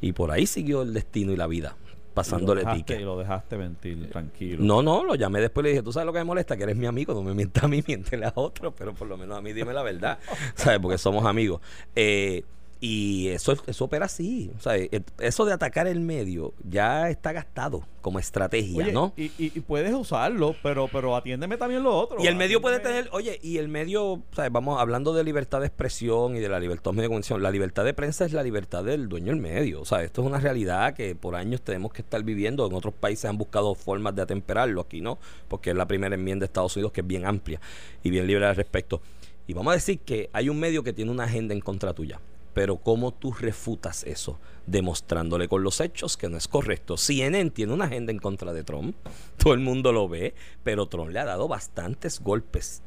[0.00, 1.76] Y por ahí siguió el destino y la vida,
[2.16, 3.00] Y lo pasándole dejaste- ticket.
[3.00, 4.64] Y lo dejaste mentir, tranquilo.
[4.64, 6.62] No, no, lo llamé después y le dije, tú sabes lo que me molesta, que
[6.62, 9.36] eres mi amigo, no me mientas a mí, miéntele a otro, pero por lo menos
[9.38, 10.18] a mí dime la verdad,
[10.54, 10.78] ¿sabes?
[10.80, 11.60] Porque somos amigos.
[11.94, 12.42] Eh,
[12.88, 14.52] Y eso, eso opera así.
[14.56, 19.12] O sea, eh, eso de atacar el medio ya está gastado como estrategia, Oye, ¿no?
[19.16, 22.18] Y, y- y puedes usarlo, pero, pero atiéndeme también lo otro.
[22.22, 24.52] Y el medio puede tener, oye, y el medio, ¿sabes?
[24.52, 27.42] vamos hablando de libertad de expresión y de la libertad de medio de comunicación.
[27.42, 29.80] La libertad de prensa es la libertad del dueño del medio.
[29.80, 32.64] O sea, esto es una realidad que por años tenemos que estar viviendo.
[32.68, 35.18] En otros países han buscado formas de atemperarlo, aquí no,
[35.48, 37.60] porque es la primera enmienda de Estados Unidos que es bien amplia
[38.04, 39.00] y bien libre al respecto.
[39.48, 42.20] Y vamos a decir que hay un medio que tiene una agenda en contra tuya.
[42.56, 44.38] Pero ¿cómo tú refutas eso?
[44.66, 46.96] Demostrándole con los hechos que no es correcto.
[46.96, 48.96] CNN tiene una agenda en contra de Trump.
[49.36, 50.34] Todo el mundo lo ve.
[50.64, 52.80] Pero Trump le ha dado bastantes golpes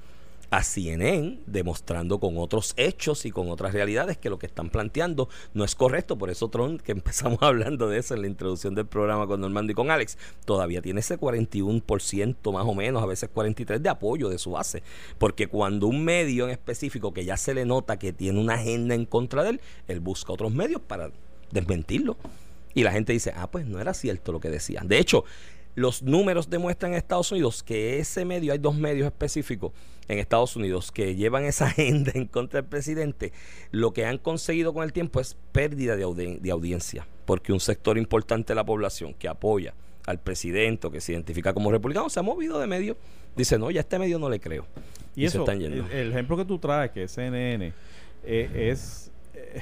[0.51, 5.29] a CNN, demostrando con otros hechos y con otras realidades que lo que están planteando
[5.53, 6.17] no es correcto.
[6.17, 9.71] Por eso Trump, que empezamos hablando de eso en la introducción del programa con Normando
[9.71, 14.29] y con Alex, todavía tiene ese 41% más o menos, a veces 43% de apoyo
[14.29, 14.83] de su base.
[15.17, 18.95] Porque cuando un medio en específico que ya se le nota que tiene una agenda
[18.95, 21.11] en contra de él, él busca otros medios para
[21.51, 22.17] desmentirlo.
[22.73, 24.87] Y la gente dice, ah, pues no era cierto lo que decían.
[24.87, 25.25] De hecho,
[25.75, 29.71] los números demuestran en Estados Unidos que ese medio, hay dos medios específicos
[30.07, 33.31] en Estados Unidos que llevan esa agenda en contra del presidente,
[33.71, 37.59] lo que han conseguido con el tiempo es pérdida de, audi- de audiencia, porque un
[37.59, 39.73] sector importante de la población que apoya
[40.07, 42.97] al presidente o que se identifica como republicano se ha movido de medio,
[43.35, 44.65] dice, no, ya a este medio no le creo.
[45.15, 45.85] Y, eso, están yendo.
[45.85, 47.73] El, el ejemplo que tú traes, que es CNN,
[48.23, 49.11] eh, es.
[49.35, 49.61] eh,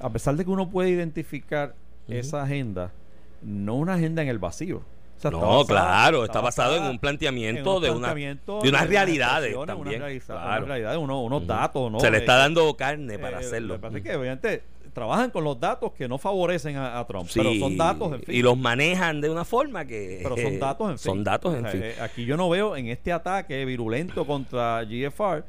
[0.00, 1.74] a pesar de que uno puede identificar
[2.08, 2.92] esa agenda,
[3.40, 4.82] no una agenda en el vacío.
[5.16, 8.86] Sea, No, claro, está basado en un planteamiento en unos de una- planteamientos, de unas
[8.88, 10.66] realidades también, Unas, realiza- claro.
[10.66, 12.00] realidades, unos, datos, ¿no?
[12.00, 13.80] Se le está dando carne para eh, hacerlo.
[13.80, 17.40] Pasa es que obviamente trabajan con los datos que no favorecen a, a Trump, Sí,
[17.40, 18.34] pero son datos, en fin.
[18.34, 20.20] Y los manejan de una forma que...
[20.22, 21.04] pero son datos, en fin.
[21.12, 21.82] Son datos, en O sea, fin.
[21.82, 25.42] eh, aquí yo no veo en este ataque virulento contra GFR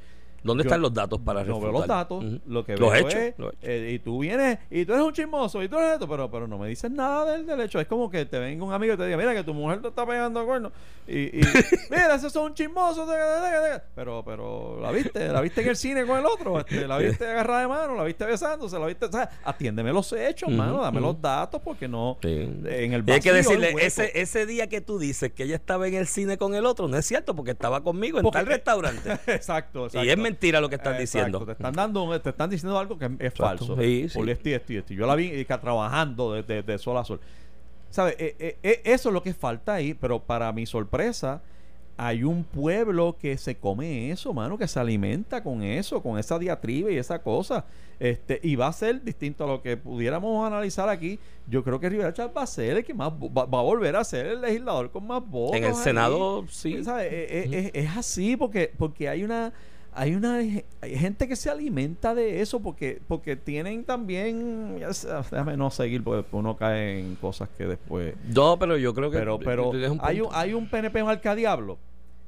[0.46, 2.40] ¿Dónde yo están los datos para no veo los datos, Ujú.
[2.48, 3.60] lo que Los veo hechos, es, los hechos.
[3.64, 6.48] eh, y tú vienes, y tú eres un chismoso, y tú eres esto, pero, pero
[6.48, 7.80] no me dices nada del, del hecho.
[7.80, 9.88] Es como que te venga un amigo y te diga, mira que tu mujer te
[9.90, 10.72] está pegando cuernos,
[11.08, 11.42] y, y
[11.90, 15.62] mira, ese es un chismoso, te- te- te- te- pero, pero la viste, la viste
[15.62, 18.78] en el cine con el otro, este, la viste agarrada de mano, la viste besándose,
[18.80, 22.30] la viste, o sea, atiéndeme los hechos, Ujú, mano, dame los datos, porque no, Sí.
[22.30, 25.56] en el Y hay que vacío decirle, ese, ese día que tú dices que ella
[25.56, 28.38] estaba en el cine con el otro, no es cierto, porque estaba conmigo en Porque-
[28.40, 29.12] tal restaurante.
[29.28, 30.04] exacto, exacto.
[30.06, 31.46] y es mentira lo que Exacto, diciendo.
[31.46, 33.66] Te están dando, te están diciendo algo que es Exacto.
[33.66, 33.76] falso.
[33.82, 34.20] Sí, sí.
[34.30, 34.94] Esto esto esto.
[34.94, 37.20] Yo la vi trabajando de, de- de sol a sol.
[37.90, 38.16] ¿Sabes?
[38.20, 41.42] Eh, eh, eh, eso es lo que falta ahí, pero para mi sorpresa,
[41.98, 46.38] hay un pueblo que se come eso, mano, que se alimenta con eso, con esa
[46.38, 47.64] diatriba y esa cosa.
[47.98, 51.18] Este, y va a ser distinto a lo que pudiéramos analizar aquí.
[51.48, 53.96] Yo creo que Rivera Chat va a ser el que más va, va a volver
[53.96, 55.56] a ser el legislador con más votos.
[55.56, 55.76] En el ahí.
[55.78, 56.84] Senado, sí.
[56.84, 57.14] ¿Sabes?
[57.14, 59.54] Eh, eh, eh, es así porque, porque hay una
[59.96, 64.80] hay una hay gente que se alimenta de eso porque porque tienen también
[65.32, 69.18] déjame no seguir porque uno cae en cosas que después No, pero yo creo que...
[69.18, 71.78] pero pero un hay un, hay un PNP Alcadiablo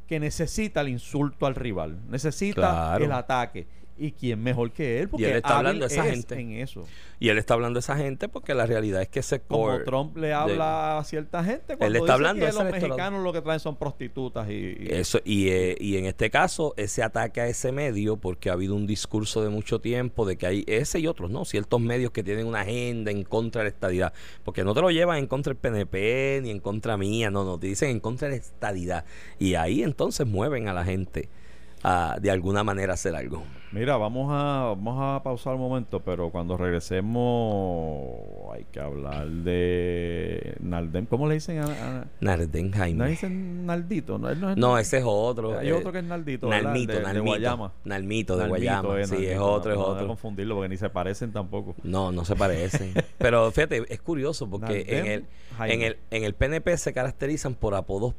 [0.08, 3.06] que necesita el insulto al rival necesita Claro.
[3.06, 3.68] el ataque
[4.00, 6.40] y quién mejor que él porque él está hablando de esa es gente.
[6.40, 6.84] en eso
[7.20, 9.84] Y él está hablando de esa gente porque la realidad es que ese como core
[9.84, 13.42] Trump le habla a cierta gente cuando está dice hablando que los mexicanos lo que
[13.42, 17.48] traen son prostitutas y, y- Eso, y, eh, y en este caso, ese ataque a
[17.48, 21.08] ese medio, porque ha habido un discurso de mucho tiempo de que hay ese y
[21.08, 21.46] otros, ¿no?
[21.46, 24.92] Ciertos medios que tienen una agenda en contra de la estadidad, porque no te lo
[24.92, 28.28] llevan en contra del PNP ni en contra mía, no, no, te dicen en contra
[28.28, 29.06] de la estadidad.
[29.40, 31.30] Y ahí entonces mueven a la gente
[31.84, 33.44] a de alguna manera hacer algo.
[33.72, 38.08] Mira, vamos a, vamos a pausar un momento, pero cuando regresemos
[38.54, 41.06] hay que hablar de Naldem.
[41.06, 41.66] ¿Cómo le dicen a,
[42.00, 43.04] a- Narden no Jaime.
[43.06, 44.18] le dicen Naldito?
[44.18, 45.60] No, no es No, ese es otro.
[45.60, 46.48] Hay eh, otro que es Naldito.
[46.50, 47.26] Nalmito, de, de Nalmito.
[47.26, 47.74] Guayama.
[47.84, 49.00] Nalmito de Nalmito, Guayama.
[49.02, 50.08] eh, sí, es otro, no, es no, no otro.
[50.08, 51.76] confundirlo porque ni se parecen tampoco.
[51.84, 52.94] No, no se parecen.
[53.18, 55.26] Pero fíjate, es curioso porque en el,
[55.58, 55.74] Jaime.
[55.76, 58.13] en, el, en el PNP se caracterizan por apodos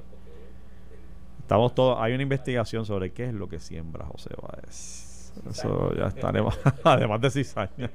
[1.39, 5.33] Estamos todos, hay una investigación sobre qué es lo que siembra José Báez.
[5.49, 7.91] Eso ya está además de cizaña.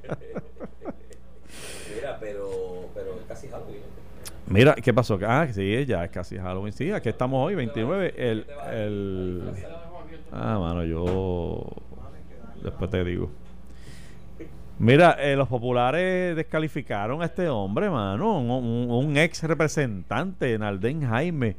[1.95, 3.83] Mira, pero, pero es casi Halloween.
[4.47, 5.19] Mira, ¿qué pasó?
[5.27, 6.73] Ah, sí, ya es casi Halloween.
[6.73, 8.15] Sí, aquí estamos hoy, 29.
[8.17, 9.43] El, el...
[10.33, 11.65] Ah, mano, yo...
[12.63, 13.31] Después te digo.
[14.79, 18.39] Mira, eh, los populares descalificaron a este hombre, mano.
[18.39, 21.57] Un, un, ex representante, Nalden Jaime,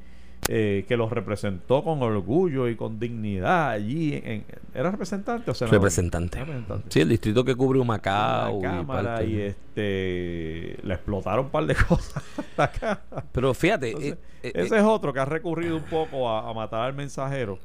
[0.50, 4.22] eh, que los representó con orgullo y con dignidad allí.
[4.24, 5.80] En, ¿Era representante o senador?
[5.80, 6.40] Representante.
[6.40, 6.88] representante.
[6.90, 8.62] Sí, el distrito que cubre Humacao.
[8.62, 12.24] La cámara y, este le explotaron un par de cosas
[12.58, 13.02] acá.
[13.32, 13.92] Pero fíjate.
[14.10, 17.60] Eh, ese es otro que ha recurrido un poco a, a matar al mensajero.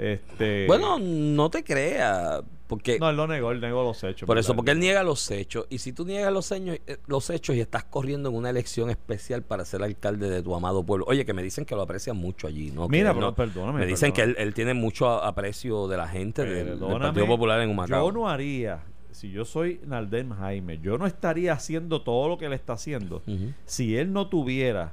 [0.00, 2.42] Este, bueno, no te creas.
[2.66, 4.26] Porque, no, él lo negó, él negó los hechos.
[4.26, 5.66] Por eso, porque él niega los hechos.
[5.70, 8.90] Y si tú niegas los, hechos, eh, los hechos y estás corriendo en una elección
[8.90, 11.04] especial para ser alcalde de tu amado pueblo.
[11.08, 12.70] Oye, que me dicen que lo aprecian mucho allí.
[12.70, 12.88] ¿no?
[12.88, 13.80] Mira, pero perdóname.
[13.80, 18.06] Me dicen que él, tiene mucho aprecio de la gente del, Partido Popular en Humacao.
[18.06, 22.46] Yo no haría, si yo soy Naldem Jaime, yo no estaría haciendo todo lo que
[22.46, 23.22] él está haciendo
[23.66, 24.92] si él no tuviera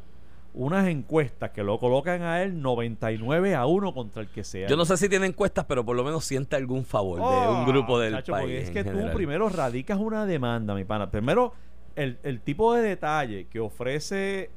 [0.58, 4.68] unas encuestas que lo colocan a él 99 a 1 contra el que sea.
[4.68, 7.66] Yo no sé si tiene encuestas, pero por lo menos siente algún favor de un
[7.66, 8.64] grupo del país.
[8.64, 11.12] Es que tú primero radicas una demanda, mi pana.
[11.12, 11.54] Primero,
[11.96, 14.50] el, el tipo de detalle que ofrece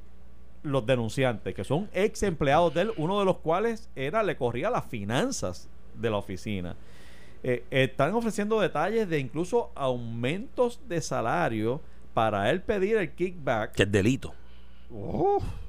[0.63, 4.71] los denunciantes, que son ex empleados de él, uno de los cuales era, le corría
[4.71, 6.77] las finanzas de la oficina.
[7.43, 11.83] Eh, están ofreciendo detalles de incluso aumentos de salario
[12.15, 13.73] para él pedir el kickback.
[13.73, 14.33] Que es delito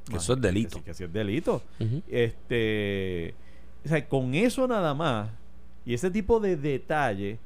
[0.10, 0.84] que eso es delito.
[0.84, 1.62] Que, sí es delito.
[2.10, 3.34] Este.
[3.84, 5.30] O sea, con eso nada más,
[5.86, 7.40] y ese tipo de detalle,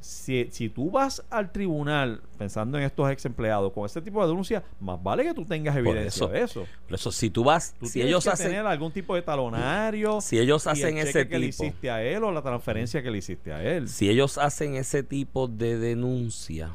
[0.00, 4.28] si, si tú vas al tribunal pensando en estos ex empleados con ese tipo de
[4.28, 6.66] denuncia, más vale que tú tengas evidencia de eso.
[6.86, 10.38] Por eso, si tú vas, si ellos que hacen tener algún tipo de talonario, si
[10.38, 13.62] ellos hacen ese que le hiciste a él o la transferencia que le hiciste a
[13.62, 16.70] él, si ellos hacen ese tipo de denuncia,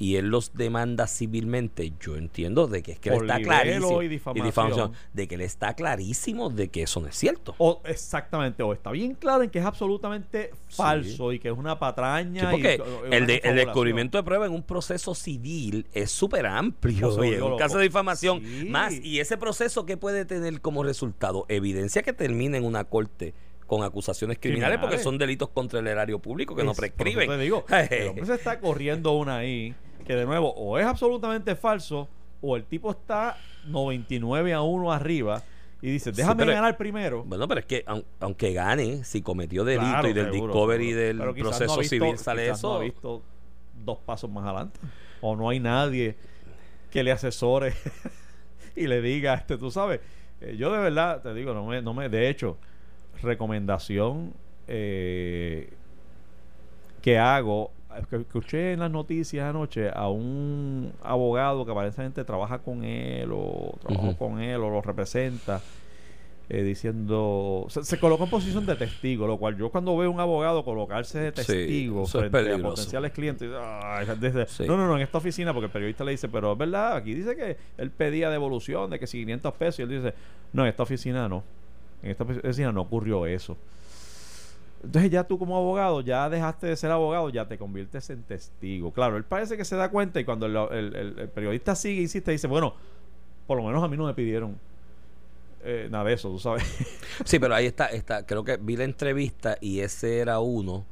[0.00, 4.08] y él los demanda civilmente, yo entiendo de que es que él está clarísimo y
[4.08, 4.92] difamación.
[5.12, 7.54] de que él está clarísimo de que eso no es cierto.
[7.58, 11.78] O exactamente, o está bien claro en que es absolutamente falso y que es una
[11.78, 12.50] patraña.
[12.50, 17.22] porque el, el descubrimiento de prueba en un proceso civil es súper amplio.
[17.22, 22.02] en un caso de difamación más y ese proceso que puede tener como resultado evidencia
[22.02, 23.34] que termina en una corte
[23.66, 27.28] con acusaciones criminales, porque son delitos contra el erario público que no prescriben.
[27.28, 29.74] Te digo, el hombre se está corriendo una ahí
[30.10, 32.08] que de nuevo o es absolutamente falso
[32.40, 35.40] o el tipo está 99 a 1 arriba
[35.80, 37.22] y dice, déjame ganar primero.
[37.22, 37.84] Bueno, pero es que
[38.18, 42.72] aunque gane, si cometió delito y del discovery del proceso civil sale eso.
[42.72, 43.22] No ha visto
[43.84, 44.80] dos pasos más adelante.
[45.20, 46.16] O no hay nadie
[46.90, 47.72] que le asesore
[48.74, 50.00] y le diga, este, tú sabes,
[50.40, 52.58] eh, yo de verdad te digo, no me, no me de hecho,
[53.22, 54.34] recomendación
[54.66, 55.72] eh,
[57.00, 63.30] que hago escuché en las noticias anoche a un abogado que aparentemente trabaja con él
[63.32, 65.60] o trabajó con él o lo representa
[66.48, 70.64] eh, diciendo se, colocó en posición de testigo lo cual yo cuando veo un abogado
[70.64, 75.72] colocarse de testigo frente a potenciales clientes no no no en esta oficina porque el
[75.72, 79.18] periodista le dice pero es verdad aquí dice que él pedía devolución de que si
[79.18, 80.14] 500 pesos y él dice
[80.52, 81.44] no en esta oficina no
[82.02, 83.56] en esta oficina no ocurrió eso
[84.82, 88.92] entonces ya tú como abogado, ya dejaste de ser abogado, ya te conviertes en testigo.
[88.92, 92.74] Claro, él parece que se da cuenta y cuando el, periodista sigue, insiste, dice, bueno,
[93.46, 94.58] por lo menos a mí no me pidieron
[95.62, 96.64] eh, nada de eso, tú sabes.
[97.24, 100.86] Sí, pero ahí está, está, creo que vi la entrevista y ese era uno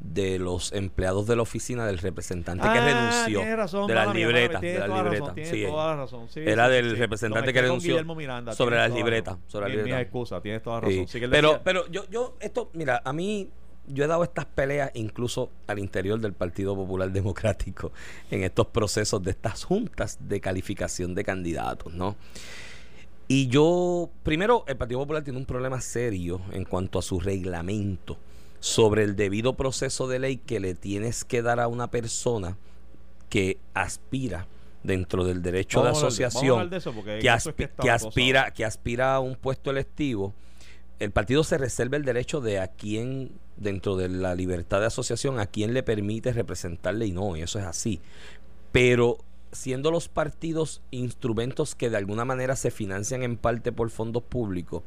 [0.00, 4.78] de los empleados de la oficina del representante que ah, renunció de las libretas de
[4.78, 5.34] las libretas.
[5.48, 6.28] sí, toda la razón.
[6.34, 7.96] era del representante que renunció
[8.52, 11.06] sobre las libretas sobre las excusa tienes toda la razón.
[11.30, 13.48] Pero pero yo yo esto mira a mí
[13.86, 17.92] yo he dado estas peleas incluso al interior del Partido Popular Democrático
[18.30, 22.16] en estos procesos de estas juntas de calificación de candidatos, ¿no?
[23.26, 28.18] Y yo, primero, el Partido Popular tiene un problema serio en cuanto a su reglamento
[28.64, 32.56] sobre el debido proceso de ley que le tienes que dar a una persona
[33.28, 34.46] que aspira
[34.82, 36.70] dentro del derecho de asociación
[37.20, 37.28] que,
[37.90, 40.32] aspira que aspira a un puesto electivo
[40.98, 45.40] el partido se reserva el derecho de a quién dentro de la libertad de asociación
[45.40, 48.00] a quién le permite representarle y no y eso es así.
[48.72, 49.18] Pero
[49.52, 54.82] siendo los partidos instrumentos que de alguna manera se financian en parte por fondos públicos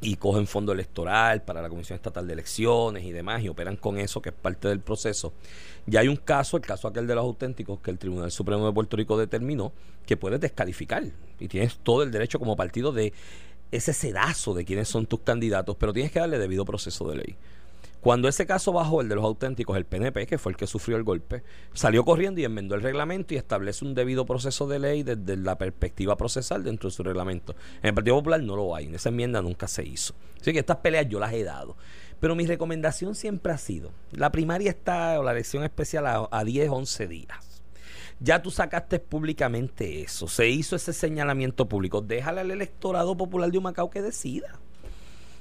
[0.00, 3.98] y cogen fondo electoral para la Comisión Estatal de Elecciones y demás y operan con
[3.98, 5.32] eso que es parte del proceso.
[5.86, 8.72] Ya hay un caso, el caso aquel de los auténticos, que el Tribunal Supremo de
[8.72, 9.72] Puerto Rico determinó
[10.06, 11.02] que puedes descalificar
[11.40, 13.12] y tienes todo el derecho como partido de
[13.70, 17.36] ese sedazo de quiénes son tus candidatos, pero tienes que darle debido proceso de ley.
[18.00, 20.96] Cuando ese caso bajó, el de los auténticos, el PNP, que fue el que sufrió
[20.96, 21.42] el golpe,
[21.72, 25.58] salió corriendo y enmendó el reglamento y establece un debido proceso de ley desde la
[25.58, 27.56] perspectiva procesal dentro de su reglamento.
[27.82, 30.14] En el Partido Popular no lo hay, en esa enmienda nunca se hizo.
[30.40, 31.76] Así que estas peleas yo las he dado.
[32.20, 36.44] Pero mi recomendación siempre ha sido, la primaria está, o la elección especial, a, a
[36.44, 37.62] 10, 11 días.
[38.20, 42.00] Ya tú sacaste públicamente eso, se hizo ese señalamiento público.
[42.00, 44.58] Déjale al electorado popular de Humacao que decida.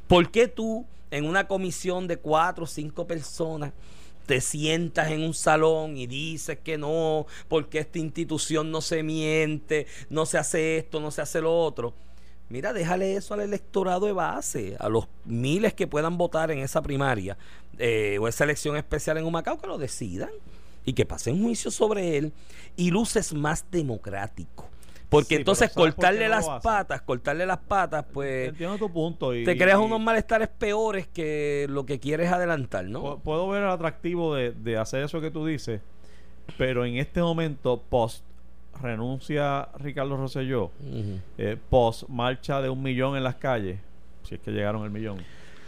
[0.07, 3.73] ¿Por qué tú, en una comisión de cuatro o cinco personas,
[4.25, 9.87] te sientas en un salón y dices que no, porque esta institución no se miente,
[10.09, 11.93] no se hace esto, no se hace lo otro?
[12.49, 16.81] Mira, déjale eso al electorado de base, a los miles que puedan votar en esa
[16.81, 17.37] primaria
[17.77, 20.29] eh, o esa elección especial en Humacao, que lo decidan
[20.85, 22.33] y que pasen juicio sobre él
[22.77, 24.69] y luces más democrático.
[25.09, 28.77] Porque Sí, entonces pero ¿sabes por qué cortarle las patas, cortarle las patas, pues Entiendo
[28.77, 29.33] tu punto.
[29.33, 33.19] Y, te creas y unos malestares peores que lo que quieres adelantar, ¿no?
[33.19, 35.81] Puedo ver el atractivo de, de hacer eso que tú dices,
[36.57, 38.23] pero en este momento, post
[38.81, 41.19] renuncia Ricardo Rosselló, Ujú.
[41.37, 43.79] eh, post marcha de un millón en las calles,
[44.23, 45.17] si es que llegaron el millón,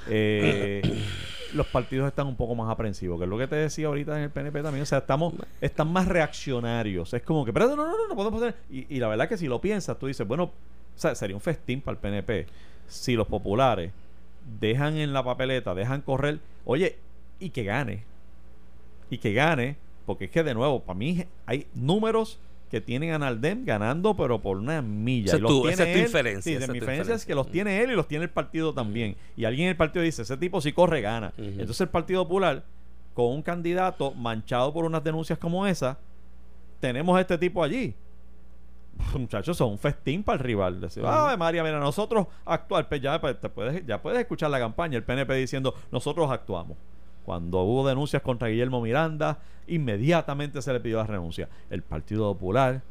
[0.08, 0.82] eh,
[1.54, 4.24] los partidos están un poco más aprensivos, que es lo que te decía ahorita en
[4.24, 7.86] el PNP también, o sea, estamos, están más reaccionarios, es como que, pero no, no,
[7.86, 10.44] no, no podemos hacer, y, y la verdad que si lo piensas, tú dices, bueno,
[10.44, 10.52] o
[10.96, 12.48] sea, sería un festín para el PNP
[12.88, 13.92] si los populares
[14.60, 16.98] dejan en la papeleta, dejan correr, oye,
[17.40, 18.04] y que gane,
[19.10, 22.40] y que gane, porque es que de nuevo, para mí hay números
[22.70, 25.28] que tienen a Naldem ganando, pero por una milla.
[25.30, 26.06] Esa y los tu- tiene esa es tu él.
[26.06, 27.28] inferencia, Sí, esa mi tu inferencia es inferencia.
[27.28, 29.16] que los tiene él y los tiene el partido también.
[29.36, 31.34] Y alguien en el partido dice, ese tipo si corre, gana.
[31.38, 32.64] Entonces el Partido Popular,
[33.14, 35.98] con un candidato manchado por unas denuncias como esa,
[36.80, 37.94] tenemos a este tipo allí.
[39.18, 40.80] Muchachos, son un festín para el rival.
[40.82, 44.60] Decir, "Ay, María, mira, nosotros actuar, pues ya, pues, te puedes, ya puedes escuchar la
[44.60, 46.78] campaña, el PNP diciendo, nosotros actuamos.
[47.30, 51.48] Cuando hubo denuncias contra Guillermo Miranda, inmediatamente se le pidió la renuncia.
[51.70, 52.82] El Partido Popular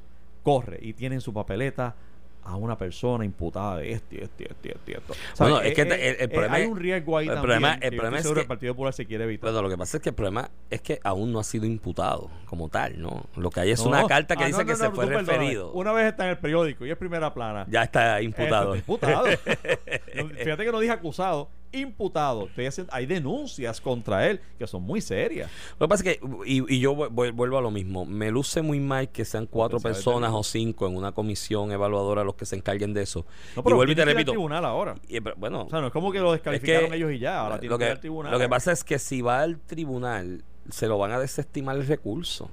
[0.44, 1.96] corre y tiene en su papeleta
[2.44, 5.14] a una persona imputada de esto esto esto esto.
[5.40, 7.42] Bueno, es que eh, el- el eh, problema hay un riesgo ahí el también.
[7.60, 9.50] problema- el problema es que- el Partido Popular se quiere evitar.
[9.50, 12.30] Bueno, lo que pasa es que el problema es que aún no ha sido imputado
[12.46, 13.24] como tal, ¿no?
[13.34, 14.06] Lo que hay es No, una no.
[14.06, 15.72] carta que Ah, dice no, que se fue referido.
[15.72, 17.66] Una vez está en el periódico y es primera plana.
[17.68, 18.76] Ya está imputado.
[18.76, 19.26] Imputado.
[20.44, 22.48] Fíjate que no dije acusado, imputado.
[22.90, 25.50] Hay denuncias contra él que son muy serias.
[25.78, 28.30] Lo que pasa es que, y, y yo vu- vu- vuelvo a lo mismo, me
[28.30, 32.46] luce muy mal que sean cuatro personas o cinco en una comisión evaluadora los que
[32.46, 33.26] se encarguen de eso.
[33.56, 34.32] No, y pero vuelvo y te que repito.
[34.32, 34.94] tribunal ahora.
[35.08, 37.40] y, pero, bueno, O sea, no es como que lo descalificaron ellos y ya.
[37.40, 38.32] Ahora tiene lo, que ir que, al tribunal.
[38.32, 41.86] lo que pasa es que si va al tribunal, se lo van a desestimar el
[41.86, 42.50] recurso.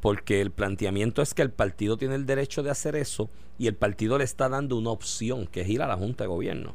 [0.00, 3.28] Porque el planteamiento es que el partido tiene el derecho de hacer eso
[3.58, 6.28] y el partido le está dando una opción, que es ir a la Junta de
[6.28, 6.72] Gobierno.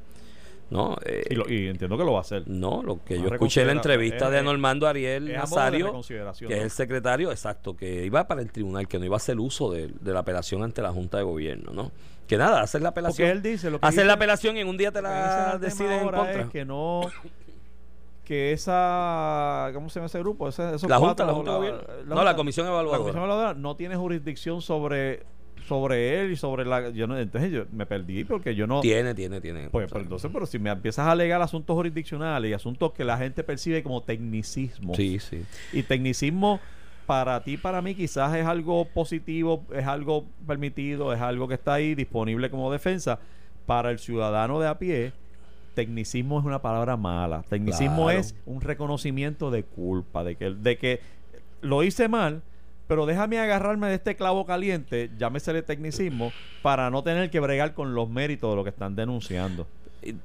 [0.69, 0.97] ¿No?
[1.05, 2.43] Eh, y, lo- y entiendo que lo va a hacer.
[2.47, 6.01] no, lo que yo escuché en la entrevista es- de Normando Ariel Nazario,
[6.47, 9.39] que es el secretario, exacto, que iba para el tribunal, que no iba a hacer
[9.39, 11.91] uso de, de la apelación ante la Junta de Gobierno, ¿no?
[12.27, 13.27] Que nada, hacer la apelación.
[13.27, 15.59] Porque él dice lo que hacer dice- la apelación y en un día te la
[15.61, 16.41] deciden en contra.
[16.41, 17.01] es que no
[18.23, 20.49] que esa ¿cómo se llama ese grupo?
[20.49, 21.81] Ese- esos La Junta, cuatro, la Junta de Gobierno.
[22.15, 22.93] No, la Comisión Evaluadora.
[22.97, 25.21] La Comisión Evaluadora no tiene jurisdicción sobre
[25.67, 29.13] sobre él y sobre la yo no, entonces yo me perdí porque yo no Tiene,
[29.15, 29.69] tiene, tiene.
[29.69, 33.17] pues, pero entonces pero si me empiezas a alegar asuntos jurisdiccionales y asuntos que la
[33.17, 35.43] gente percibe como tecnicismo Sí, sí.
[35.73, 36.59] y tecnicismo
[37.05, 41.75] para ti, para mí, quizás es algo positivo, es algo permitido, es algo que está
[41.75, 43.19] ahí disponible como defensa.
[43.67, 45.11] Para el ciudadano de a pie,
[45.75, 47.43] tecnicismo es una palabra mala.
[47.47, 48.19] Tecnicismo Claro.
[48.19, 50.99] es un reconocimiento de culpa, de que, de que
[51.61, 52.41] lo hice mal,
[52.87, 56.31] pero déjame agarrarme de este clavo caliente, llámesele tecnicismo,
[56.61, 59.67] para no tener que bregar con los méritos de lo que están denunciando.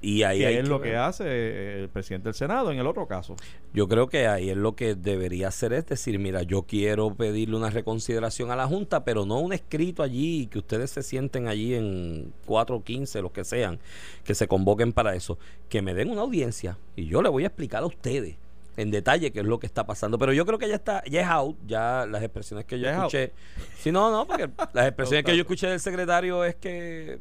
[0.03, 0.91] Y, ahí que hay es que lo ver.
[0.91, 3.35] que hace eh, el presidente del Senado en el otro caso.
[3.73, 7.57] Yo creo que ahí es lo que debería hacer es decir, mira, yo quiero pedirle
[7.57, 11.75] una reconsideración a la Junta, pero no un escrito allí, que ustedes se sienten allí
[11.75, 13.79] en 4 o 15, los que sean,
[14.23, 15.39] que se convoquen para eso,
[15.71, 18.37] que me den una audiencia y yo le voy a explicar a ustedes
[18.81, 20.19] en detalle qué es lo que está pasando.
[20.19, 23.33] Pero yo creo que ya está, ya es out, ya las expresiones que yo escuché.
[23.79, 27.19] Si no, no, porque las expresiones que yo escuché del secretario es que,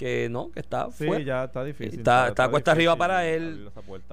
[0.00, 1.22] que no, que está Sí, fuera.
[1.22, 1.98] ya está difícil.
[1.98, 3.68] Está- está cuesta arriba para él.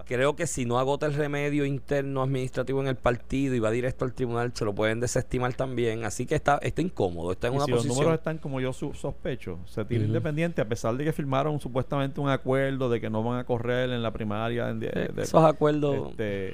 [0.05, 4.03] Creo que si no agota el remedio interno administrativo en el partido y va directo
[4.03, 6.03] al tribunal, se lo pueden desestimar también.
[6.03, 7.95] Así que está, está incómodo, está en Y una si los posición.
[8.03, 10.07] números están como yo su- sospecho, se tira Ujú.
[10.07, 13.89] independiente a pesar de que firmaron supuestamente un acuerdo de que no van a correr
[13.89, 14.69] en la primaria.
[14.69, 16.09] en- de- de- esos acuerdos.
[16.11, 16.53] este,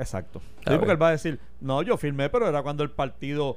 [0.00, 0.40] exacto.
[0.66, 3.56] Sí, porque él va a decir, no, yo firmé, pero era cuando el partido,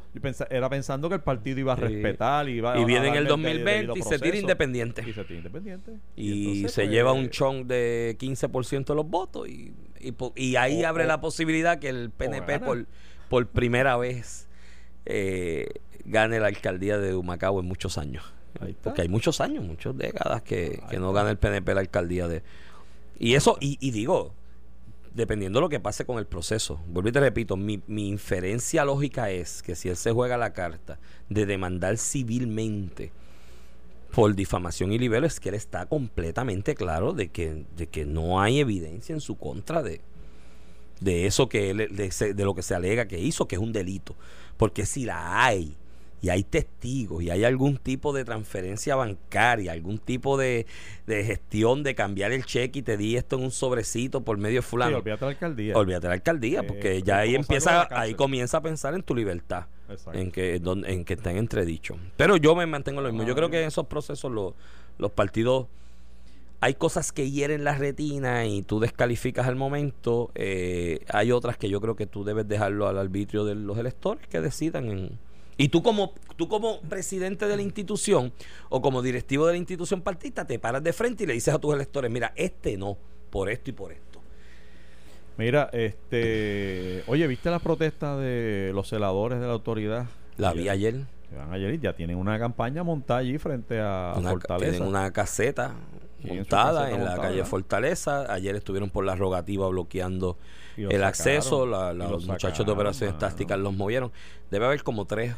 [0.49, 1.81] era pensando que el partido iba a Sí.
[1.81, 4.37] respetar y iba y a viene en el darle de- 2020 debido y se tira
[4.37, 5.03] independiente.
[5.07, 5.91] Y se tira independiente.
[6.15, 10.55] Y entonces, se pues, lleva un chunk de 15% de los votos y, y, y
[10.57, 12.85] ahí O- abre o- la posibilidad que el PNP por,
[13.29, 14.47] por primera vez
[15.05, 15.67] eh,
[16.05, 18.33] gane la alcaldía de Humacao en muchos años.
[18.83, 22.43] Porque hay muchos años, muchas décadas que, que no gana el PNP la alcaldía de...
[23.19, 24.33] Y eso, y, y digo,
[25.13, 28.85] dependiendo de lo que pase con el proceso, vuelvo y te repito, mi, mi inferencia
[28.85, 30.99] lógica es que si él se juega la carta
[31.29, 33.11] de demandar civilmente
[34.13, 38.41] por difamación y libelo, es que él está completamente claro de que, de que no
[38.41, 40.01] hay evidencia en su contra de,
[40.99, 43.73] de eso que él, de, de lo que se alega que hizo, que es un
[43.73, 44.15] delito.
[44.57, 45.75] Porque si la hay,
[46.23, 50.65] y hay testigos, y hay algún tipo de transferencia bancaria, algún tipo de,
[51.05, 54.59] de gestión de cambiar el cheque y te di esto en un sobrecito por medio
[54.61, 54.97] de Sí, fulano.
[54.99, 55.75] olvídate la alcaldía.
[55.77, 58.61] Olvídate la alcaldía, Eh, porque ya ahí ¿cómo salgo de la empieza, ahí comienza a
[58.61, 60.17] pensar en tu libertad, Exacto.
[60.17, 61.97] en que, en que está en entredicho.
[62.15, 63.27] Pero yo me mantengo en lo mismo.
[63.27, 64.55] Yo creo que en esos procesos lo-
[64.97, 65.67] los partidos
[66.61, 70.31] hay cosas que hieren la retina y tú descalificas al momento.
[70.35, 74.25] eh, hay otras que yo creo que tú debes dejarlo al arbitrio de los electores
[74.29, 74.85] que decidan.
[74.89, 75.19] En,
[75.57, 78.33] y tú como, tú como presidente de la institución
[78.69, 81.59] o como directivo de la institución partista te paras de frente y le dices a
[81.59, 82.97] tus electores, mira, este no,
[83.29, 84.03] por esto y por esto.
[85.37, 87.03] Mira, este.
[87.07, 90.05] Oye, ¿viste las protestas de los celadores de la autoridad?
[90.37, 91.05] La vi ayer.
[91.35, 94.71] Van ayer y ya tienen una campaña montada allí frente a Una, Fortaleza.
[94.71, 95.73] tienen una caseta
[96.23, 97.49] montada en la montada, calle ¿verdad?
[97.49, 98.33] Fortaleza.
[98.33, 100.37] Ayer estuvieron por la rogativa bloqueando
[100.77, 101.65] el sacaron, acceso.
[101.65, 104.11] La- la- los muchachos de operaciones tácticas los movieron.
[104.51, 105.37] Debe haber como tres Es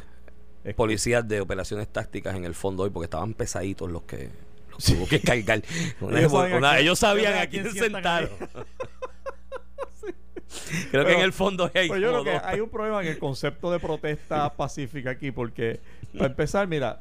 [0.64, 4.30] que- policías de operaciones tácticas en el fondo hoy porque estaban pesaditos los que
[4.70, 5.62] los tuvo que cargar.
[6.00, 8.30] Una- Ellos saben a una- quién- ellos sabían a quién quién sentaron.
[10.90, 13.08] Creo que en el fondo hay Pero yo como creo que hay un problema en
[13.08, 15.80] el concepto de protesta pacífica aquí, porque
[16.14, 17.00] para empezar, mira,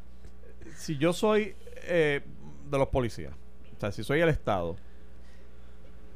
[0.75, 2.21] si yo soy eh,
[2.69, 3.33] de los policías,
[3.77, 4.75] o sea, si soy el Estado,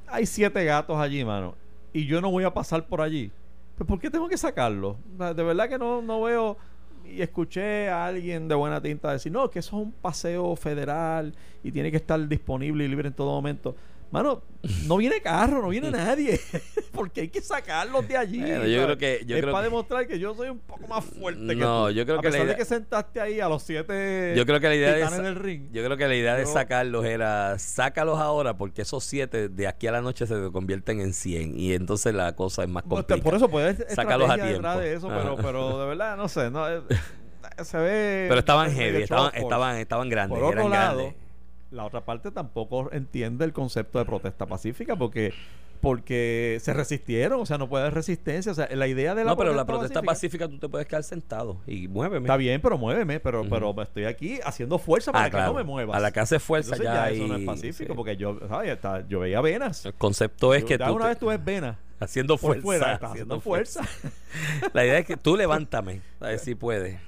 [0.07, 1.55] hay siete gatos allí, mano,
[1.93, 3.31] y yo no voy a pasar por allí.
[3.77, 4.97] Pues ¿por qué tengo que sacarlo?
[5.17, 6.57] De verdad que no, no veo...
[7.05, 11.33] Y escuché a alguien de buena tinta decir, no, que eso es un paseo federal
[11.63, 13.75] y tiene que estar disponible y libre en todo momento.
[14.11, 14.41] Mano,
[14.87, 16.39] no viene carro, no viene nadie.
[16.91, 18.39] Porque hay que sacarlos de allí.
[18.41, 20.87] Bueno, yo creo que- yo es creo para que- demostrar que yo soy un poco
[20.87, 21.93] más fuerte que No, tú.
[21.93, 24.45] yo creo a que la pesar de idea- que sentaste ahí a los siete Yo
[24.47, 25.69] creo que la idea de ring.
[25.71, 29.85] Yo creo que la idea de sacarlos era sácalos ahora porque esos siete de aquí
[29.85, 33.23] a la noche se convierten en 100 y entonces la cosa es más Bueno, complicada.
[33.23, 34.67] por eso puede ser Sácalos a tiempo.
[34.79, 35.41] de eso, pero, Ajá.
[35.43, 36.81] pero de verdad, no sé, no, eh,
[37.63, 38.25] se ve...
[38.27, 41.28] Pero estaban heavy, estaban, estaban, estaban grandes, Por otro eran lado, grandes.
[41.71, 45.33] La otra parte tampoco entiende el concepto de protesta pacífica porque
[45.81, 49.31] porque se resistieron, o sea, no puede haber resistencia, o sea, la idea de la
[49.31, 52.25] No, pero la protesta pacífica tú te puedes quedar sentado y muéveme.
[52.25, 55.53] Está bien, pero muéveme, pero, pero estoy aquí haciendo fuerza para Ah, que claro.
[55.53, 55.95] no me muevas.
[55.95, 57.95] A la que hace fuerza Entonces ya, ya, eso no es pacífico, sí.
[57.95, 58.71] porque yo, ¿sabes?
[58.71, 59.85] Está- yo veía venas.
[59.85, 62.95] El concepto es Yo- que tú una te- vez tú ves venas haciendo fuerza, fuera,
[62.95, 63.81] haciendo fuerza.
[64.73, 66.99] La idea es que tú levántame, a ver si puedes.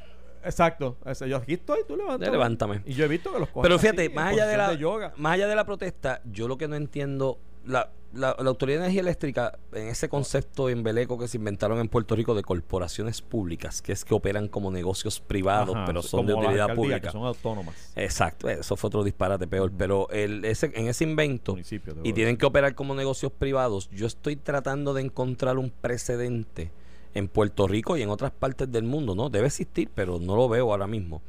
[0.43, 0.97] Exacto.
[1.27, 2.31] Yo aquí estoy, tú levántame.
[2.31, 2.81] Levántame.
[2.85, 5.13] Y yo he visto que los cogen Pero fíjate, más allá de la yoga.
[5.17, 8.85] más allá de la protesta, yo lo que no entiendo la, la, la Autoridad de
[8.85, 13.81] Energía Eléctrica en ese concepto embeleco que se inventaron en Puerto Rico de corporaciones públicas,
[13.81, 16.99] que es que operan como negocios privados, Ajá, pero son de utilidad pública.
[17.01, 17.91] que son autónomas.
[17.95, 21.55] Exacto, eso fue otro disparate peor, pero el, ese, en ese invento
[22.03, 26.71] y tienen que operar como negocios privados, yo estoy tratando de encontrar un precedente
[27.13, 29.29] en Puerto Rico y en otras partes del mundo, ¿no?
[29.29, 31.21] Debe existir, pero no lo veo ahora mismo,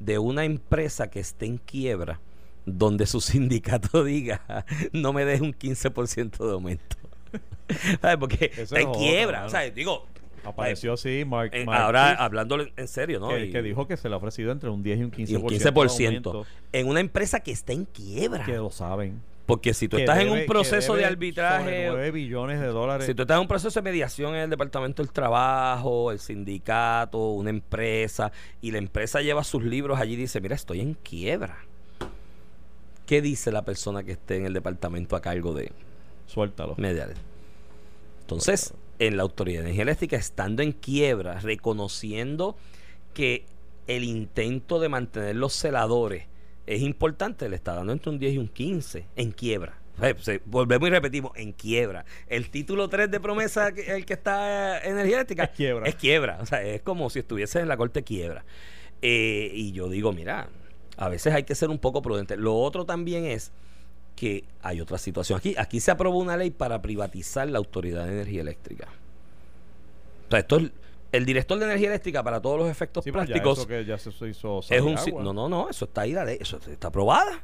[0.00, 2.20] de una empresa que esté en quiebra
[2.66, 6.96] donde su sindicato diga no me deje un 15% de aumento.
[8.00, 8.16] ¿Sabes?
[8.18, 9.46] Porque Eso está es en quiebra.
[9.46, 10.06] O sea, digo,
[10.44, 13.28] Apareció así Mark, en- Mark ahora hablando en serio, ¿no?
[13.28, 15.28] que, Y- que dijo que se le ha ofrecido entre un 10 y un 15%.
[15.30, 18.44] y un de 15% aumento, en una empresa que está en quiebra.
[18.44, 19.22] que lo saben.
[19.46, 23.06] Porque si tú estás en un proceso de arbitraje 9 billones de dólares.
[23.06, 27.30] Si tú estás en un proceso de mediación en el Departamento del Trabajo, el sindicato,
[27.30, 28.30] una empresa,
[28.60, 31.58] y la empresa lleva sus libros allí y dice, mira, estoy en quiebra.
[33.06, 35.72] ¿Qué dice la persona que esté en el departamento a cargo de
[36.26, 36.76] Suéltalo.
[36.78, 37.12] mediar?
[38.20, 42.56] Entonces, en la Autoridad de Energía Eléctrica, estando en quiebra, reconociendo
[43.12, 43.44] que
[43.88, 46.26] el intento de mantener los celadores
[46.66, 49.78] es importante, le está dando entre un 10 y un 15 en quiebra.
[50.00, 52.04] Eh, volvemos y repetimos, en quiebra.
[52.26, 55.88] El título 3 de promesa, el que está en energía eléctrica, Es quiebra.
[55.88, 56.38] Es quiebra.
[56.40, 58.44] O sea, es como si estuviese en la corte quiebra.
[59.02, 60.48] Eh, y yo digo, mira,
[60.96, 62.36] a veces hay que ser un poco prudente.
[62.36, 63.52] Lo otro también es
[64.16, 65.38] que hay otra situación.
[65.38, 68.88] Aquí, aquí se aprobó una ley para privatizar la Autoridad de Energía Eléctrica.
[70.28, 70.70] O sea, esto es
[71.12, 74.10] el director de energía eléctrica para todos los efectos Sí, prácticos eso que ya se
[74.28, 75.22] hizo es un si- agua.
[75.22, 77.42] no no no eso está ahí la ley eso está aprobada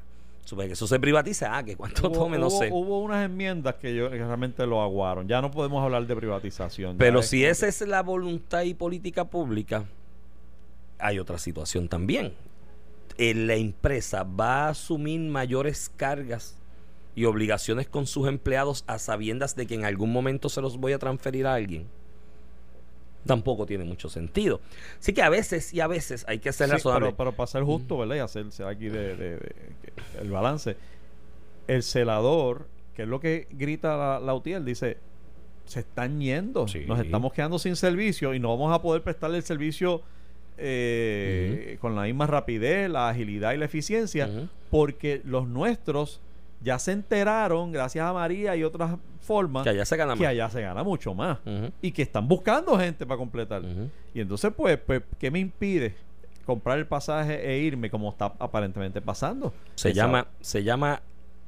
[0.51, 2.71] que eso se privatiza, ah, que cuánto Hubo, tome, no hubo- sé.
[2.73, 5.29] hubo unas enmiendas que yo que realmente lo aguaron.
[5.29, 6.97] Ya no podemos hablar de privatización.
[6.97, 9.85] Pero si esa es la voluntad y política pública,
[10.99, 12.33] hay otra situación también.
[13.19, 16.57] Eh, la empresa va a asumir mayores cargas
[17.15, 20.95] y obligaciones con sus empleados a sabiendas de que en algún momento se los voy
[20.95, 21.87] a transferir a alguien.
[23.27, 24.61] Tampoco tiene mucho sentido.
[24.99, 27.07] Así que a veces y a veces hay que ser Sí, razonable.
[27.07, 28.17] pero, pero para ser justo, ¿verdad?
[28.17, 29.53] Y hacerse aquí de, de- de-
[29.83, 29.93] que-
[30.23, 30.77] el balance.
[31.67, 34.97] El celador, que es lo que grita la, la UTIEL, dice,
[35.67, 36.85] se están yendo, Sí.
[36.87, 40.01] nos estamos quedando sin servicio y no vamos a poder prestarle el servicio
[40.57, 44.29] eh, con la misma rapidez, la agilidad y la eficiencia,
[44.71, 46.21] porque los nuestros
[46.61, 50.29] ya se enteraron, gracias a María y otras formas, que allá se gana que más.
[50.29, 51.39] allá se gana mucho más
[51.81, 53.63] y que están buscando gente para completar.
[54.15, 55.95] Y entonces, pues, pues, ¿qué me impide
[56.45, 59.53] comprar el pasaje e irme como está aparentemente pasando?
[59.75, 61.03] Se llama, se llama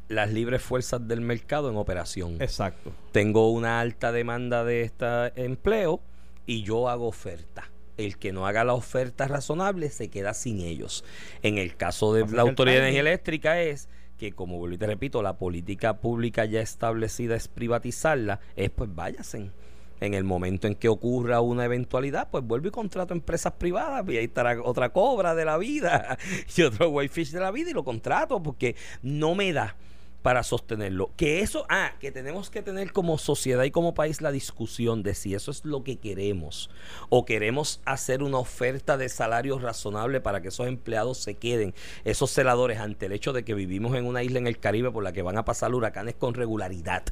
[0.08, 2.36] las libres fuerzas del mercado en operación.
[2.40, 2.92] Exacto.
[3.12, 5.06] tengo una alta demanda de este
[5.36, 6.00] empleo
[6.46, 7.70] y yo hago oferta.
[7.96, 11.04] El que no haga la oferta razonable se queda sin ellos.
[11.42, 13.88] En el caso de la Autoridad de Energía Eléctrica es
[14.20, 18.94] que, como vuelvo y te repito, la política pública ya establecida es privatizarla, es pues
[18.94, 19.50] váyanse.
[19.98, 24.18] En el momento en que ocurra una eventualidad, pues vuelvo y contrato empresas privadas y
[24.18, 26.18] ahí estará otra cobra de la vida
[26.56, 29.74] y otro whitefish de la vida y lo contrato porque no me da
[30.22, 31.10] para sostenerlo.
[31.16, 35.14] Que eso, ah, que tenemos que tener como sociedad y como país la discusión de
[35.14, 36.70] si eso es lo que queremos
[37.08, 42.30] o queremos hacer una oferta de salario razonable para que esos empleados se queden, esos
[42.30, 45.12] celadores, ante el hecho de que vivimos en una isla en el Caribe por la
[45.12, 47.04] que van a pasar huracanes con regularidad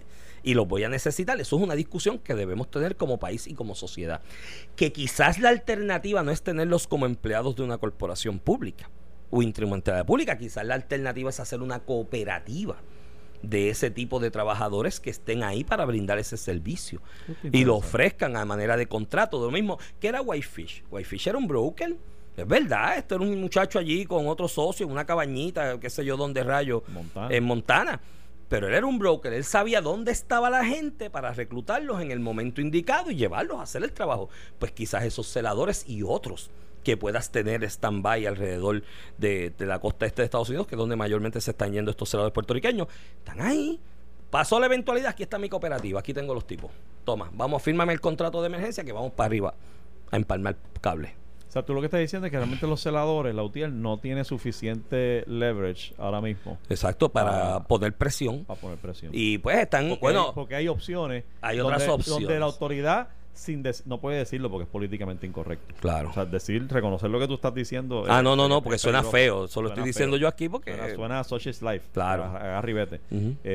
[0.42, 1.40] y los voy a necesitar.
[1.40, 4.20] Eso es una discusión que debemos tener como país y como sociedad.
[4.76, 8.88] Que quizás la alternativa no es tenerlos como empleados de una corporación pública
[9.30, 12.76] o instrumentalidad pública, quizás la alternativa es hacer una cooperativa
[13.43, 17.01] de ese tipo de trabajadores que estén ahí para brindar ese servicio
[17.53, 19.39] y lo ofrezcan a manera de contrato.
[19.39, 20.84] De lo mismo que era Whitefish.
[20.91, 21.97] Whitefish era un broker.
[22.36, 26.05] Es verdad, esto era un muchacho allí con otro socio en una cabañita, qué sé
[26.05, 27.34] yo, donde rayo, Montana.
[27.34, 28.01] en Montana.
[28.49, 32.20] Pero él era un broker, él sabía dónde estaba la gente para reclutarlos en el
[32.20, 34.30] momento indicado y llevarlos a hacer el trabajo.
[34.59, 36.51] Pues quizás esos celadores y otros
[36.89, 38.82] que puedas tener stand-by alrededor
[39.18, 41.91] de, de la costa este de Estados Unidos, que es donde mayormente se están yendo
[41.91, 43.78] estos celadores puertorriqueños, están ahí.
[44.30, 46.70] Pasó la eventualidad, aquí está mi cooperativa, aquí tengo los tipos.
[47.05, 49.55] Toma, vamos, fírmame el contrato de emergencia que vamos para arriba
[50.11, 51.14] a empalmar cable.
[51.47, 53.99] O sea, tú lo que estás diciendo es que realmente los celadores, la UTIEL, no
[53.99, 57.64] tiene suficiente leverage ahora mismo Exacto, para Ah.
[57.64, 58.45] poner presión.
[58.45, 59.11] para poner presión.
[59.14, 61.24] Y pues están, porque, bueno, hay, porque hay opciones.
[61.43, 62.22] hay otras donde, opciones.
[62.24, 65.74] Donde la autoridad sin no puede decirlo porque es políticamente incorrecto.
[65.80, 66.10] claro.
[66.10, 68.04] O sea, decir, reconocer lo que tú estás diciendo.
[68.08, 69.44] Ah, es- no, no, no, porque suena feo.
[69.44, 70.22] Eso lo Suena estoy diciendo feo.
[70.22, 70.74] yo aquí porque.
[70.74, 71.86] Suena, suena a Socialist Life.
[71.92, 72.24] Claro.
[72.24, 72.60] A.
[72.60, 73.00] Este,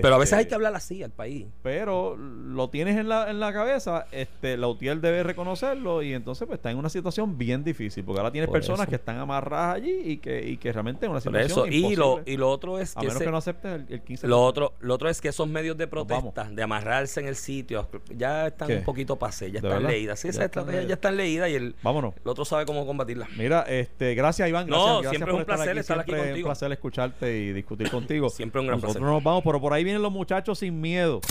[0.01, 1.45] Pero a veces hay que hablar así al país.
[1.61, 6.47] Pero lo tienes en la, en la cabeza, este, la UTIEL debe reconocerlo y entonces
[6.47, 8.89] pues está en una situación bien difícil porque ahora tienes Por personas eso.
[8.89, 11.71] que están amarradas allí y que, y que realmente es una Por situación.
[11.74, 13.07] Y lo, y lo otro es a que.
[13.07, 14.28] menos que no aceptes el, el 15%.
[14.28, 17.88] lo otro, lo otro es que esos medios de protesta, de amarrarse en el sitio,
[18.15, 18.78] ya están ¿Qué?
[18.78, 19.89] un poquito pasé, ya ¿De están verdad?
[19.97, 20.19] leídas.
[20.19, 22.13] Sí, Ya esas estrategias ya están leídas y el, Vámonos.
[22.24, 23.30] el otro sabe cómo combatirlas.
[23.38, 26.21] Mira, este, gracias Iván, No, gracias, gracias siempre por es un placer estar aquí siempre
[26.21, 26.47] es contigo.
[26.47, 28.30] un placer escucharte y discutir contigo.
[28.30, 29.13] Siempre un gran Nosotros placer.
[29.13, 31.21] nos vamos, pero por ahí vienen los muchachos sin miedo.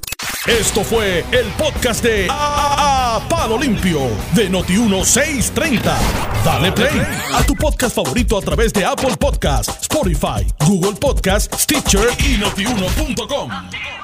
[0.46, 4.00] Esto fue el podcast de A, A- Palo Limpio
[4.34, 5.80] de Noti1630.
[6.44, 6.90] Dale play
[7.32, 14.01] a tu podcast favorito a través de Apple Podcasts, Spotify, Google Podcasts, Stitcher y notiuno.com.